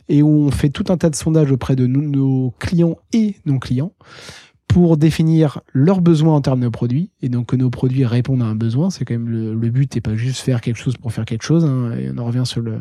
[0.10, 3.60] et où on fait tout un tas de sondages auprès de nos clients et non
[3.60, 3.92] clients
[4.68, 8.46] pour définir leurs besoins en termes de produits et donc que nos produits répondent à
[8.46, 8.90] un besoin.
[8.90, 11.66] C'est quand même le, but et pas juste faire quelque chose pour faire quelque chose.
[11.66, 12.80] Hein, et on en revient sur le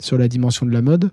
[0.00, 1.10] sur la dimension de la mode.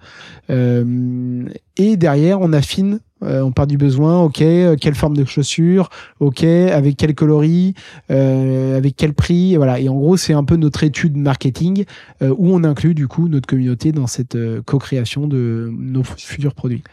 [0.50, 1.46] Euh,
[1.78, 3.00] et derrière, on affine.
[3.24, 4.22] Euh, on part du besoin.
[4.22, 5.90] Ok, euh, quelle forme de chaussure
[6.20, 7.74] Ok, avec quel coloris
[8.12, 9.80] euh, Avec quel prix Voilà.
[9.80, 11.86] Et en gros, c'est un peu notre étude marketing
[12.22, 16.84] où on inclut du coup notre communauté dans cette co-création de nos futurs produits.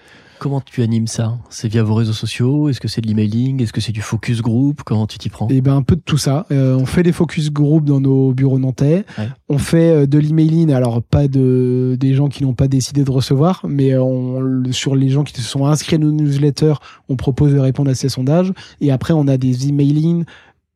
[0.43, 1.38] Comment tu animes ça?
[1.51, 2.68] C'est via vos réseaux sociaux?
[2.68, 3.62] Est-ce que c'est de l'emailing?
[3.62, 4.82] Est-ce que c'est du focus group?
[4.84, 5.47] Comment tu t'y prends?
[5.49, 6.47] Eh ben un peu de tout ça.
[6.51, 9.05] Euh, on fait des focus group dans nos bureaux nantais.
[9.49, 13.11] On fait euh, de l'emailing, alors pas de des gens qui n'ont pas décidé de
[13.12, 16.74] recevoir, mais euh, on, sur les gens qui se sont inscrits à nos newsletters,
[17.09, 18.53] on propose de répondre à ces sondages.
[18.80, 20.24] Et après, on a des emailing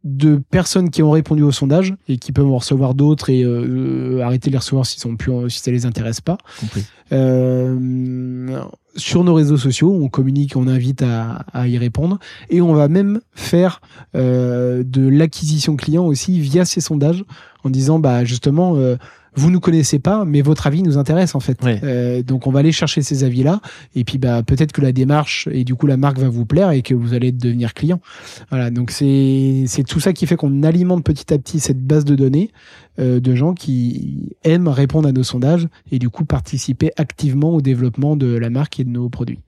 [0.07, 4.23] de personnes qui ont répondu au sondage et qui peuvent en recevoir d'autres et euh,
[4.23, 6.39] arrêter de les recevoir si, sont plus, si ça les intéresse pas.
[7.13, 8.61] Euh,
[8.95, 12.19] sur nos réseaux sociaux, on communique, on invite à, à y répondre
[12.51, 13.81] et on va même faire
[14.15, 17.25] euh, de l'acquisition client aussi via ces sondages
[17.65, 18.97] en disant bah justement euh,
[19.37, 21.59] vous nous connaissez pas, mais votre avis nous intéresse en fait.
[21.65, 23.61] Euh, donc on va aller chercher ces avis-là,
[23.95, 26.71] et puis bah peut-être que la démarche et du coup la marque va vous plaire
[26.71, 28.01] et que vous allez devenir client.
[28.51, 32.05] Voilà, donc c'est c'est tout ça qui fait qu'on alimente petit à petit cette base
[32.05, 32.51] de données
[32.99, 37.61] euh, de gens qui aiment répondre à nos sondages et du coup participer activement au
[37.61, 39.41] développement de la marque et de nos produits.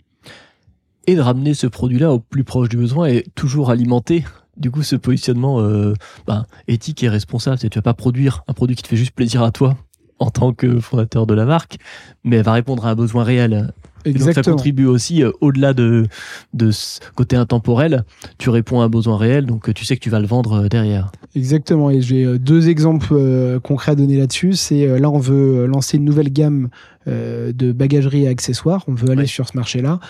[1.06, 4.24] Et de ramener ce produit-là au plus proche du besoin et toujours alimenter
[4.58, 5.94] du coup ce positionnement euh,
[6.26, 7.58] bah, éthique et responsable.
[7.58, 9.76] C'est tu vas pas produire un produit qui te fait juste plaisir à toi
[10.18, 11.76] en tant que fondateur de la marque,
[12.24, 13.72] mais elle va répondre à un besoin réel.
[14.04, 14.34] Exactement.
[14.34, 16.06] donc ça contribue aussi euh, au-delà de
[16.54, 18.04] de ce côté intemporel,
[18.38, 20.68] tu réponds à un besoin réel, donc tu sais que tu vas le vendre euh,
[20.68, 21.10] derrière.
[21.34, 21.90] Exactement.
[21.90, 24.54] Et j'ai deux exemples concrets à donner là-dessus.
[24.54, 26.68] C'est là on veut lancer une nouvelle gamme
[27.06, 28.84] de bagagerie et accessoires.
[28.88, 30.00] On veut aller sur ce marché-là.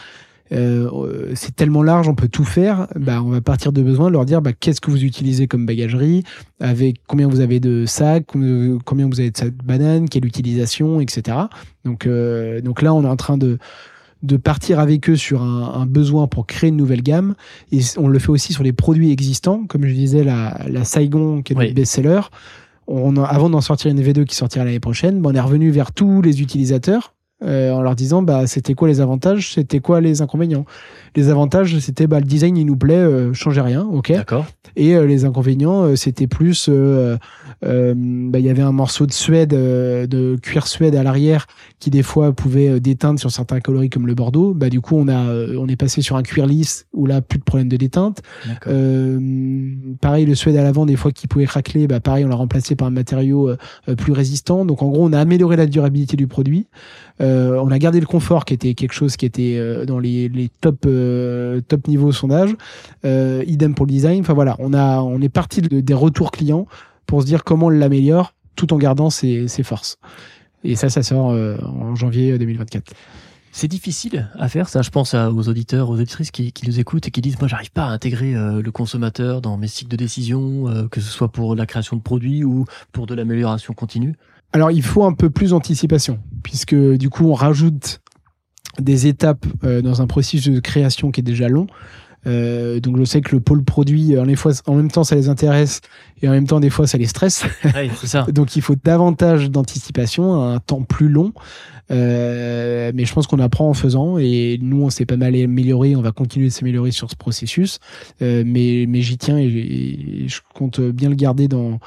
[0.53, 2.89] Euh, c'est tellement large, on peut tout faire.
[2.97, 6.25] Bah, on va partir de besoin, leur dire bah, qu'est-ce que vous utilisez comme bagagerie,
[6.61, 11.01] avec combien vous avez de sacs, combien vous avez de sacs de bananes, quelle utilisation,
[11.01, 11.37] etc.
[11.85, 13.59] Donc, euh, donc là, on est en train de
[14.25, 17.37] de partir avec eux sur un, un, besoin pour créer une nouvelle gamme.
[17.71, 21.41] Et on le fait aussi sur les produits existants, comme je disais, la, la Saigon,
[21.43, 22.23] qui est notre best-seller.
[22.89, 26.23] On avant d'en sortir une V2 qui sortira l'année prochaine, on est revenu vers tous
[26.23, 27.15] les utilisateurs
[27.45, 30.65] euh, en leur disant bah c'était quoi les avantages, c'était quoi les inconvénients.
[31.17, 34.13] Les avantages c'était bah le design il nous plaît, euh, changez rien, ok.
[34.13, 34.47] D'accord.
[34.77, 37.17] Et euh, les inconvénients euh, c'était plus euh,
[37.65, 41.47] euh, bah, il y avait un morceau de suède euh, de cuir suède à l'arrière
[41.79, 44.55] qui des fois pouvait déteindre sur certains coloris comme le bordeaux.
[44.55, 47.21] Bah du coup on a euh, on est passé sur un cuir lisse où là
[47.21, 48.23] plus de problème de déteinte.
[48.47, 48.73] D'accord.
[48.75, 49.19] Euh,
[50.01, 52.75] pareil, le suède à l'avant, des fois qui pouvait craqueler, bah pareil, on l'a remplacé
[52.77, 54.65] par un matériau euh, plus résistant.
[54.65, 56.67] Donc en gros, on a amélioré la durabilité du produit.
[57.21, 60.29] Euh, on a gardé le confort, qui était quelque chose qui était euh, dans les,
[60.29, 62.55] les top euh, top niveau sondage.
[63.05, 64.21] Euh, idem pour le design.
[64.21, 66.67] Enfin voilà, on a on est parti de- des retours clients
[67.07, 69.99] pour se dire comment on l'améliore, tout en gardant ses, ses forces.
[70.65, 72.93] Et ça, ça sort euh, en janvier 2024.
[73.51, 74.83] C'est difficile à faire, ça.
[74.83, 77.73] Je pense aux auditeurs, aux auditrices qui, qui nous écoutent et qui disent Moi, j'arrive
[77.73, 81.29] pas à intégrer euh, le consommateur dans mes cycles de décision, euh, que ce soit
[81.33, 84.15] pour la création de produits ou pour de l'amélioration continue.
[84.53, 88.01] Alors, il faut un peu plus d'anticipation, puisque du coup, on rajoute
[88.79, 91.67] des étapes euh, dans un processus de création qui est déjà long.
[92.27, 95.29] Euh, donc, je sais que le pôle produit, les fois, en même temps, ça les
[95.29, 95.81] intéresse
[96.21, 97.45] et en même temps, des fois, ça les stresse.
[97.65, 98.27] Ouais, c'est ça.
[98.31, 101.33] donc, il faut davantage d'anticipation, un temps plus long.
[101.91, 105.97] Euh, mais je pense qu'on apprend en faisant et nous, on s'est pas mal amélioré.
[105.97, 107.79] On va continuer de s'améliorer sur ce processus.
[108.21, 111.79] Euh, mais mais j'y tiens et, et je compte bien le garder dans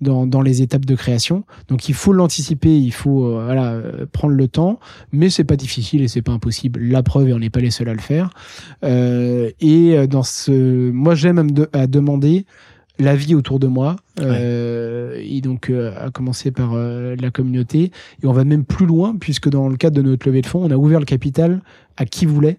[0.00, 1.44] dans, dans les étapes de création.
[1.68, 4.78] Donc il faut l'anticiper, il faut euh, voilà, euh, prendre le temps,
[5.12, 6.80] mais c'est pas difficile et c'est pas impossible.
[6.80, 8.30] La preuve, et on n'est pas les seuls à le faire.
[8.84, 11.38] Euh, et dans ce, moi j'aime
[11.72, 12.44] à, demander
[12.98, 17.92] l'avis autour de moi, euh, et donc euh, à commencer par euh, la communauté.
[18.22, 20.64] Et on va même plus loin puisque dans le cadre de notre levée de fonds,
[20.64, 21.62] on a ouvert le capital
[21.96, 22.58] à qui voulait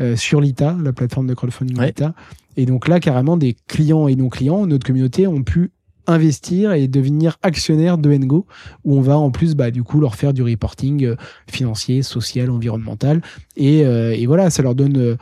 [0.00, 1.86] euh, sur l'ITA, la plateforme de crowdfunding Ouais.
[1.86, 2.14] l'ITA.
[2.56, 5.70] Et donc là, carrément, des clients et non clients, notre communauté ont pu
[6.08, 8.46] investir et devenir actionnaires de Ngo,
[8.84, 11.16] où on va en plus, bah, du coup, leur faire du reporting euh,
[11.48, 13.22] financier, social, environnemental.
[13.56, 15.16] Et, euh, et voilà, ça leur donne euh,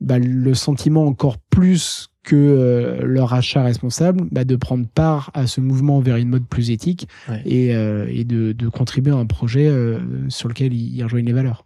[0.00, 5.46] bah, le sentiment encore plus que euh, leur achat responsable, bah, de prendre part à
[5.46, 7.42] ce mouvement vers une mode plus éthique Ouais.
[7.46, 11.26] et, euh, et de, de contribuer à un projet euh, sur lequel ils, ils rejoignent
[11.26, 11.64] les valeurs.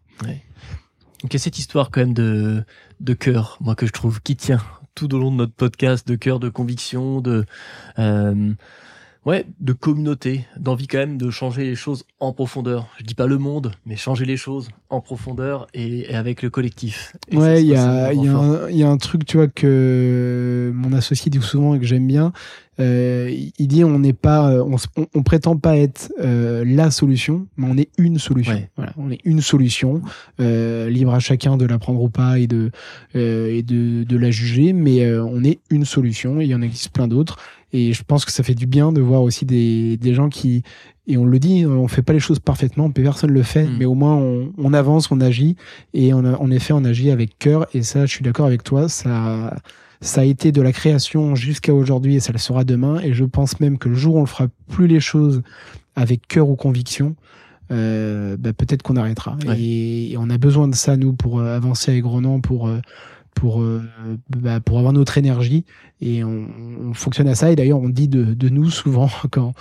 [1.22, 2.62] Donc, il y a cette histoire quand même de,
[3.00, 4.60] de cœur, moi, que je trouve qui tient
[4.96, 7.44] tout au long de notre podcast, de cœur, de conviction, de,
[8.00, 8.52] euh,
[9.26, 12.86] ouais, de communauté, d'envie quand même de changer les choses en profondeur.
[12.98, 16.48] Je dis pas le monde, mais changer les choses en profondeur et, et avec le
[16.48, 17.14] collectif.
[17.28, 21.42] Et ouais, il y y, y a un truc, tu vois, que mon associé dit
[21.42, 22.32] souvent et que j'aime bien.
[22.78, 26.62] Euh, il dit on n'est pas, euh, on, s- on, on prétend pas être euh,
[26.66, 28.52] la solution, mais on est une solution.
[28.52, 28.68] Ouais.
[28.76, 30.02] Voilà, on est une solution,
[30.40, 32.70] euh, libre à chacun de la prendre ou pas et de
[33.14, 36.38] et de, de la juger, mais on est une solution.
[36.38, 37.38] Et il y en existe plein d'autres.
[37.76, 40.62] Et je pense que ça fait du bien de voir aussi des, des gens qui
[41.08, 43.76] et on le dit, on fait pas les choses parfaitement, personne le fait, Mm.
[43.78, 45.54] mais au moins on, on avance, on agit
[45.94, 48.62] et on a, en effet on agit avec cœur et ça je suis d'accord avec
[48.64, 49.56] toi, ça
[50.00, 53.24] ça a été de la création jusqu'à aujourd'hui et ça le sera demain et je
[53.24, 55.42] pense même que le jour où on ne fera plus les choses
[55.94, 57.14] avec cœur ou conviction,
[57.72, 59.58] euh, bah, peut-être qu'on arrêtera Ouais.
[59.60, 62.78] et, et on a besoin de ça nous pour euh, avancer avec Ronan pour euh,
[63.36, 63.82] pour euh,
[64.30, 65.64] bah, pour avoir notre énergie.
[66.00, 66.48] Et on,
[66.82, 67.52] on fonctionne à ça.
[67.52, 69.52] Et d'ailleurs on dit de, de nous souvent quand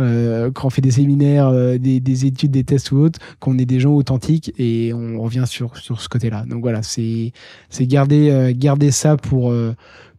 [0.00, 3.58] euh, quand on fait des séminaires euh, des, des études des tests ou autres qu'on
[3.58, 7.32] est des gens authentiques et on revient sur sur ce côté là donc voilà c'est
[7.68, 9.74] c'est garder euh, garder ça pour euh,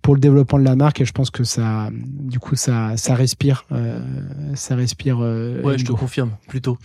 [0.05, 1.01] pour le développement de la marque.
[1.01, 3.99] Et je pense que ça du coup ça ça respire euh,
[4.53, 6.77] ça respire euh, Ouais, je te confirme, plutôt.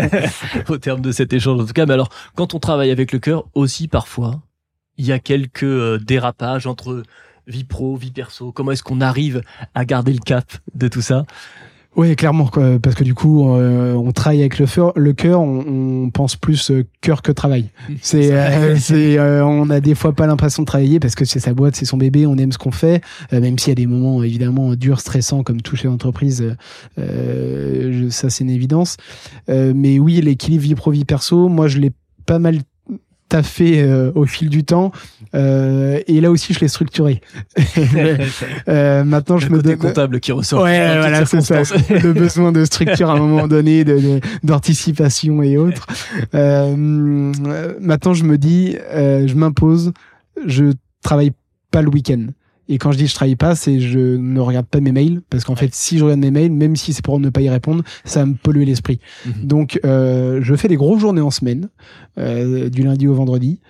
[0.68, 1.86] Au terme de cet échange, en tout cas.
[1.86, 4.42] Mais alors, quand on travaille avec le cœur, aussi parfois,
[4.98, 7.02] il y a quelques euh, dérapages entre
[7.46, 8.52] vie pro, vie perso.
[8.52, 9.42] Comment est-ce qu'on arrive
[9.74, 11.24] à garder le cap de tout ça?
[11.94, 14.64] Oui, clairement, quoi, parce que du coup, euh, on travaille avec le,
[14.96, 17.68] le cœur, on, on pense plus euh, cœur que travail.
[18.00, 21.38] C'est, euh, c'est, euh, on a des fois pas l'impression de travailler parce que c'est
[21.38, 23.02] sa boîte, c'est son bébé, on aime ce qu'on fait,
[23.34, 26.56] euh, même s'il y a des moments évidemment durs, stressants, comme tout chez l'entreprise,
[26.96, 28.96] je- ça c'est une évidence.
[29.50, 31.92] Euh, mais oui, l'équilibre vie pro vie perso, moi je l'ai
[32.24, 32.60] pas mal
[33.32, 34.92] taffé euh, au fil du temps,
[35.34, 37.22] euh, et là aussi je l'ai structuré.
[38.68, 39.78] Euh, maintenant, je le me côté donne.
[39.78, 40.62] comptable qui ressort.
[40.62, 41.62] Ouais, voilà, c'est ça.
[41.88, 45.86] Le besoin de structure à un moment donné, de- de- d'anticipation et autres.
[47.80, 49.92] Maintenant, je me dis, je m'impose,
[50.46, 50.66] je
[51.02, 51.32] travaille
[51.70, 52.26] pas le week-end.
[52.68, 55.44] Et quand je dis je travaille pas, c'est je ne regarde pas mes mails parce
[55.44, 55.58] qu'en Ouais.
[55.60, 58.20] fait, si je regarde mes mails, même si c'est pour ne pas y répondre, ça
[58.20, 58.98] va me polluer l'esprit.
[59.26, 59.32] Mhm.
[59.46, 61.68] Donc, euh, je fais des grosses journées en semaine,
[62.18, 63.60] euh, du lundi au vendredi.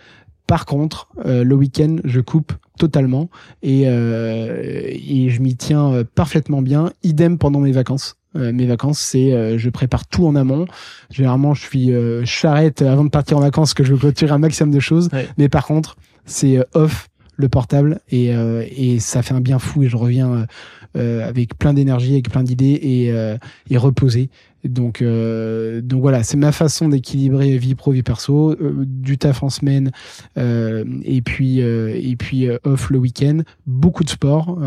[0.47, 3.30] Par contre, euh, le week-end, je coupe totalement
[3.62, 6.93] et, euh, et je m'y tiens euh, parfaitement bien.
[7.03, 8.16] Idem pendant mes vacances.
[8.34, 10.64] mes vacances, c'est je prépare tout en amont.
[11.11, 11.90] Généralement, je suis
[12.24, 15.11] charrette avant de partir en vacances que je veux clôturer un maximum de choses.
[15.36, 18.30] Mais par contre, c'est off le portable et,
[18.76, 20.47] et ça fait un bien fou et je reviens
[20.95, 23.39] euh, avec plein d'énergie, avec plein d'idées et, euh,
[23.70, 24.28] et reposé.
[24.64, 28.55] Donc, euh, donc voilà, c'est ma façon d'équilibrer vie pro vie perso,
[28.85, 29.91] du taf en semaine
[30.37, 33.41] et puis et puis off le week-end.
[33.66, 34.59] Beaucoup de sport.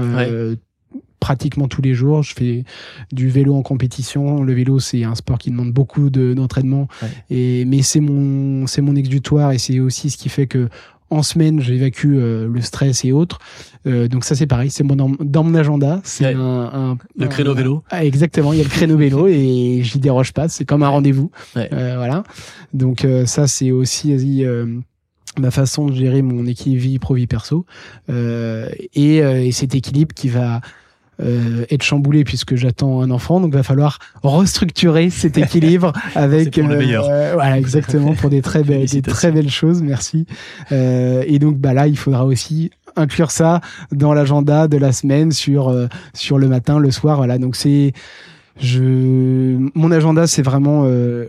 [1.19, 2.23] pratiquement tous les jours.
[2.23, 2.63] Je fais
[3.11, 4.43] du vélo en compétition.
[4.43, 6.87] Le vélo, c'est un sport qui demande beaucoup d'entraînement.
[7.29, 10.69] et mais c'est mon c'est mon exutoire et c'est aussi ce qui fait que
[11.15, 13.39] en semaine, j'évacue euh, le stress et autres.
[13.87, 16.01] Euh, donc ça, c'est pareil, c'est mon, dans, mon agenda.
[16.03, 17.83] C'est un, un, le créneau vélo.
[17.89, 20.49] Ah, exactement, il y a le créneau vélo et j'y déroge pas.
[20.49, 21.31] C'est comme un rendez-vous.
[21.57, 22.23] Euh, voilà.
[22.73, 24.43] Donc euh, ça, c'est aussi
[25.37, 27.65] ma façon de gérer mon équilibre vie pro vie perso
[28.09, 30.61] et, et cet équilibre qui va
[31.21, 33.39] euh, être chamboulé puisque j'attends un enfant.
[33.39, 36.53] Donc, il va falloir restructurer cet équilibre avec.
[36.53, 37.07] pour le meilleur.
[37.09, 39.81] Euh, voilà, exactement, pour des très belles, des très belles choses.
[39.81, 40.25] Merci.
[40.71, 43.61] Euh, et donc, bah là, il faudra aussi inclure ça
[43.91, 47.17] dans l'agenda de la semaine sur euh, sur le matin, le soir.
[47.17, 47.37] Voilà.
[47.37, 47.93] Donc, c'est
[48.59, 51.25] je mon agenda, c'est vraiment euh,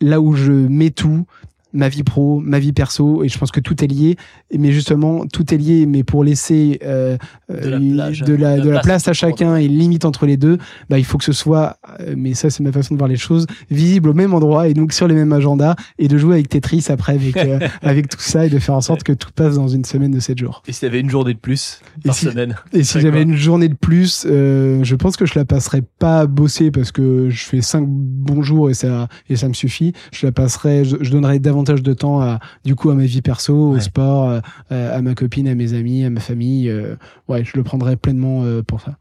[0.00, 1.26] là où je mets tout
[1.74, 4.16] ma vie pro, ma vie perso, et je pense que tout est lié.
[4.56, 7.18] Mais justement, tout est lié, mais pour laisser euh,
[7.50, 10.58] de, la, de, la, place, à chacun et limite entre les deux,
[10.88, 13.16] bah, il faut que ce soit, euh, mais ça c'est ma façon de voir les
[13.16, 16.48] choses, visible au même endroit et donc sur les mêmes agendas, et de jouer avec
[16.48, 19.56] Tetris après avec, euh, avec tout ça et de faire en sorte que tout passe
[19.56, 20.62] dans une semaine de 7 jours.
[20.68, 23.68] Et s'il y avait une journée de plus par semaine Et si j'avais une journée
[23.68, 27.60] de plus, je pense que je la passerais pas à bosser parce que je fais
[27.60, 29.92] 5 bons jours et ça, et ça me suffit.
[30.12, 33.22] Je la passerais, je, je donnerais davantage de temps à, du coup, à ma vie
[33.22, 34.40] perso, au sport,
[34.70, 36.68] euh, à, ma copine, à mes amis, à ma famille.
[36.68, 36.96] Euh,
[37.28, 38.96] ouais, je le prendrai pleinement euh, pour ça.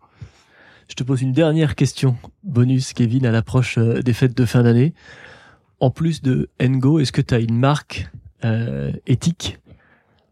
[0.87, 4.93] Je te pose une dernière question, bonus, Kevin, à l'approche des fêtes de fin d'année.
[5.79, 8.09] En plus de Ngo, est-ce que tu as une marque
[9.07, 9.59] éthique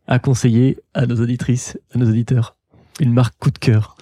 [0.08, 2.58] à conseiller à nos auditrices, à nos auditeurs?
[3.00, 3.96] Une marque coup de cœur?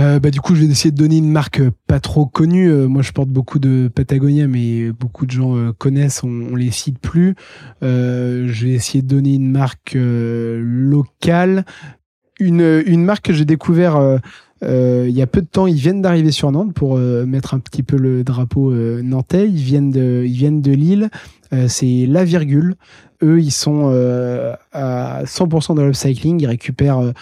[0.00, 2.70] Euh, bah, du coup, je vais essayer de donner une marque euh, pas trop connue.
[2.70, 6.98] Euh, moi, je porte beaucoup de Patagonia, mais beaucoup de gens connaissent, on, les cite
[6.98, 7.34] plus.
[7.82, 11.64] je vais essayer de donner une marque locale.
[12.40, 14.20] Une, une marque que j'ai découvert
[14.62, 15.66] il y a peu de temps.
[15.66, 18.72] Ils viennent d'arriver sur Nantes pour mettre un petit peu le drapeau
[19.02, 19.48] nantais.
[19.48, 21.10] Ils viennent de, ils viennent de Lille.
[21.68, 22.76] C'est La Virgule.
[23.22, 23.90] Eux, ils sont
[24.72, 26.40] à 100% de l'upcycling.
[26.40, 27.12] Ils récupèrent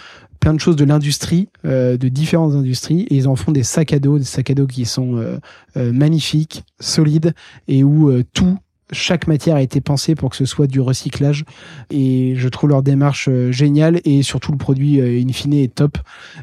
[0.41, 3.93] plein de choses de l'industrie, euh, de différentes industries, et ils en font des sacs
[3.93, 5.37] à dos, des sacs à dos qui sont euh,
[5.77, 7.33] euh, magnifiques, solides,
[7.69, 8.57] et où tout
[8.91, 11.45] chaque matière a été pensée pour que ce soit du recyclage
[11.89, 15.97] et je trouve leur démarche géniale et surtout le produit in fine est top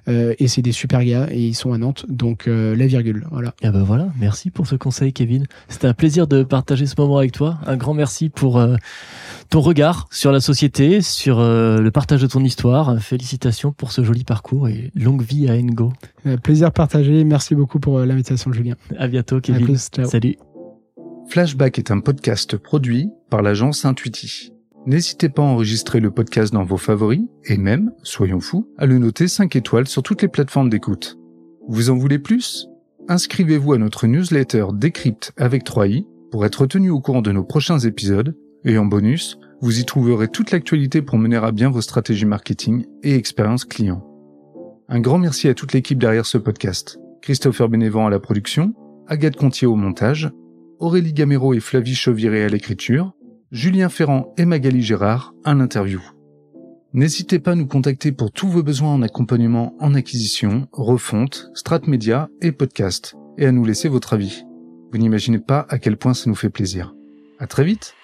[0.06, 3.54] et c'est des super gars et ils sont à Nantes donc la virgule voilà.
[3.62, 5.46] Et ben voilà, merci pour ce conseil Kevin.
[5.68, 7.58] C'était un plaisir de partager ce moment avec toi.
[7.66, 8.60] Un grand merci pour
[9.50, 13.00] ton regard sur la société, sur euh, le partage de ton histoire.
[13.00, 15.92] Félicitations pour ce joli parcours et longue vie à Engo.
[16.26, 17.24] Euh, plaisir partagé.
[17.24, 18.74] Merci beaucoup pour euh, l'invitation, Julien.
[18.98, 19.76] À bientôt, Kevin.
[19.76, 20.36] Salut.
[21.28, 24.54] Flashback est un podcast produit par l'agence Intuiti.
[24.86, 28.98] N'hésitez pas à enregistrer le podcast dans vos favoris et même, soyons fous, à le
[28.98, 31.18] noter 5 étoiles sur toutes les plateformes d'écoute.
[31.68, 32.68] Vous en voulez plus?
[33.08, 37.78] Inscrivez-vous à notre newsletter Décrypte avec 3i pour être tenu au courant de nos prochains
[37.80, 42.24] épisodes et en bonus, vous y trouverez toute l'actualité pour mener à bien vos stratégies
[42.24, 44.02] marketing et expérience client.
[44.88, 46.98] Un grand merci à toute l'équipe derrière ce podcast.
[47.20, 48.72] Christopher Bénévent à la production,
[49.08, 50.30] Agathe Contier au montage,
[50.80, 53.12] Aurélie Gamero et Flavie Chauviré à l'écriture,
[53.50, 56.00] Julien Ferrand et Magali Gérard à l'interview.
[56.92, 61.80] N'hésitez pas à nous contacter pour tous vos besoins en accompagnement en acquisition, refonte, strat
[61.86, 64.44] média et podcast, et à nous laisser votre avis.
[64.92, 66.94] Vous n'imaginez pas à quel point ça nous fait plaisir.
[67.38, 67.97] À très vite!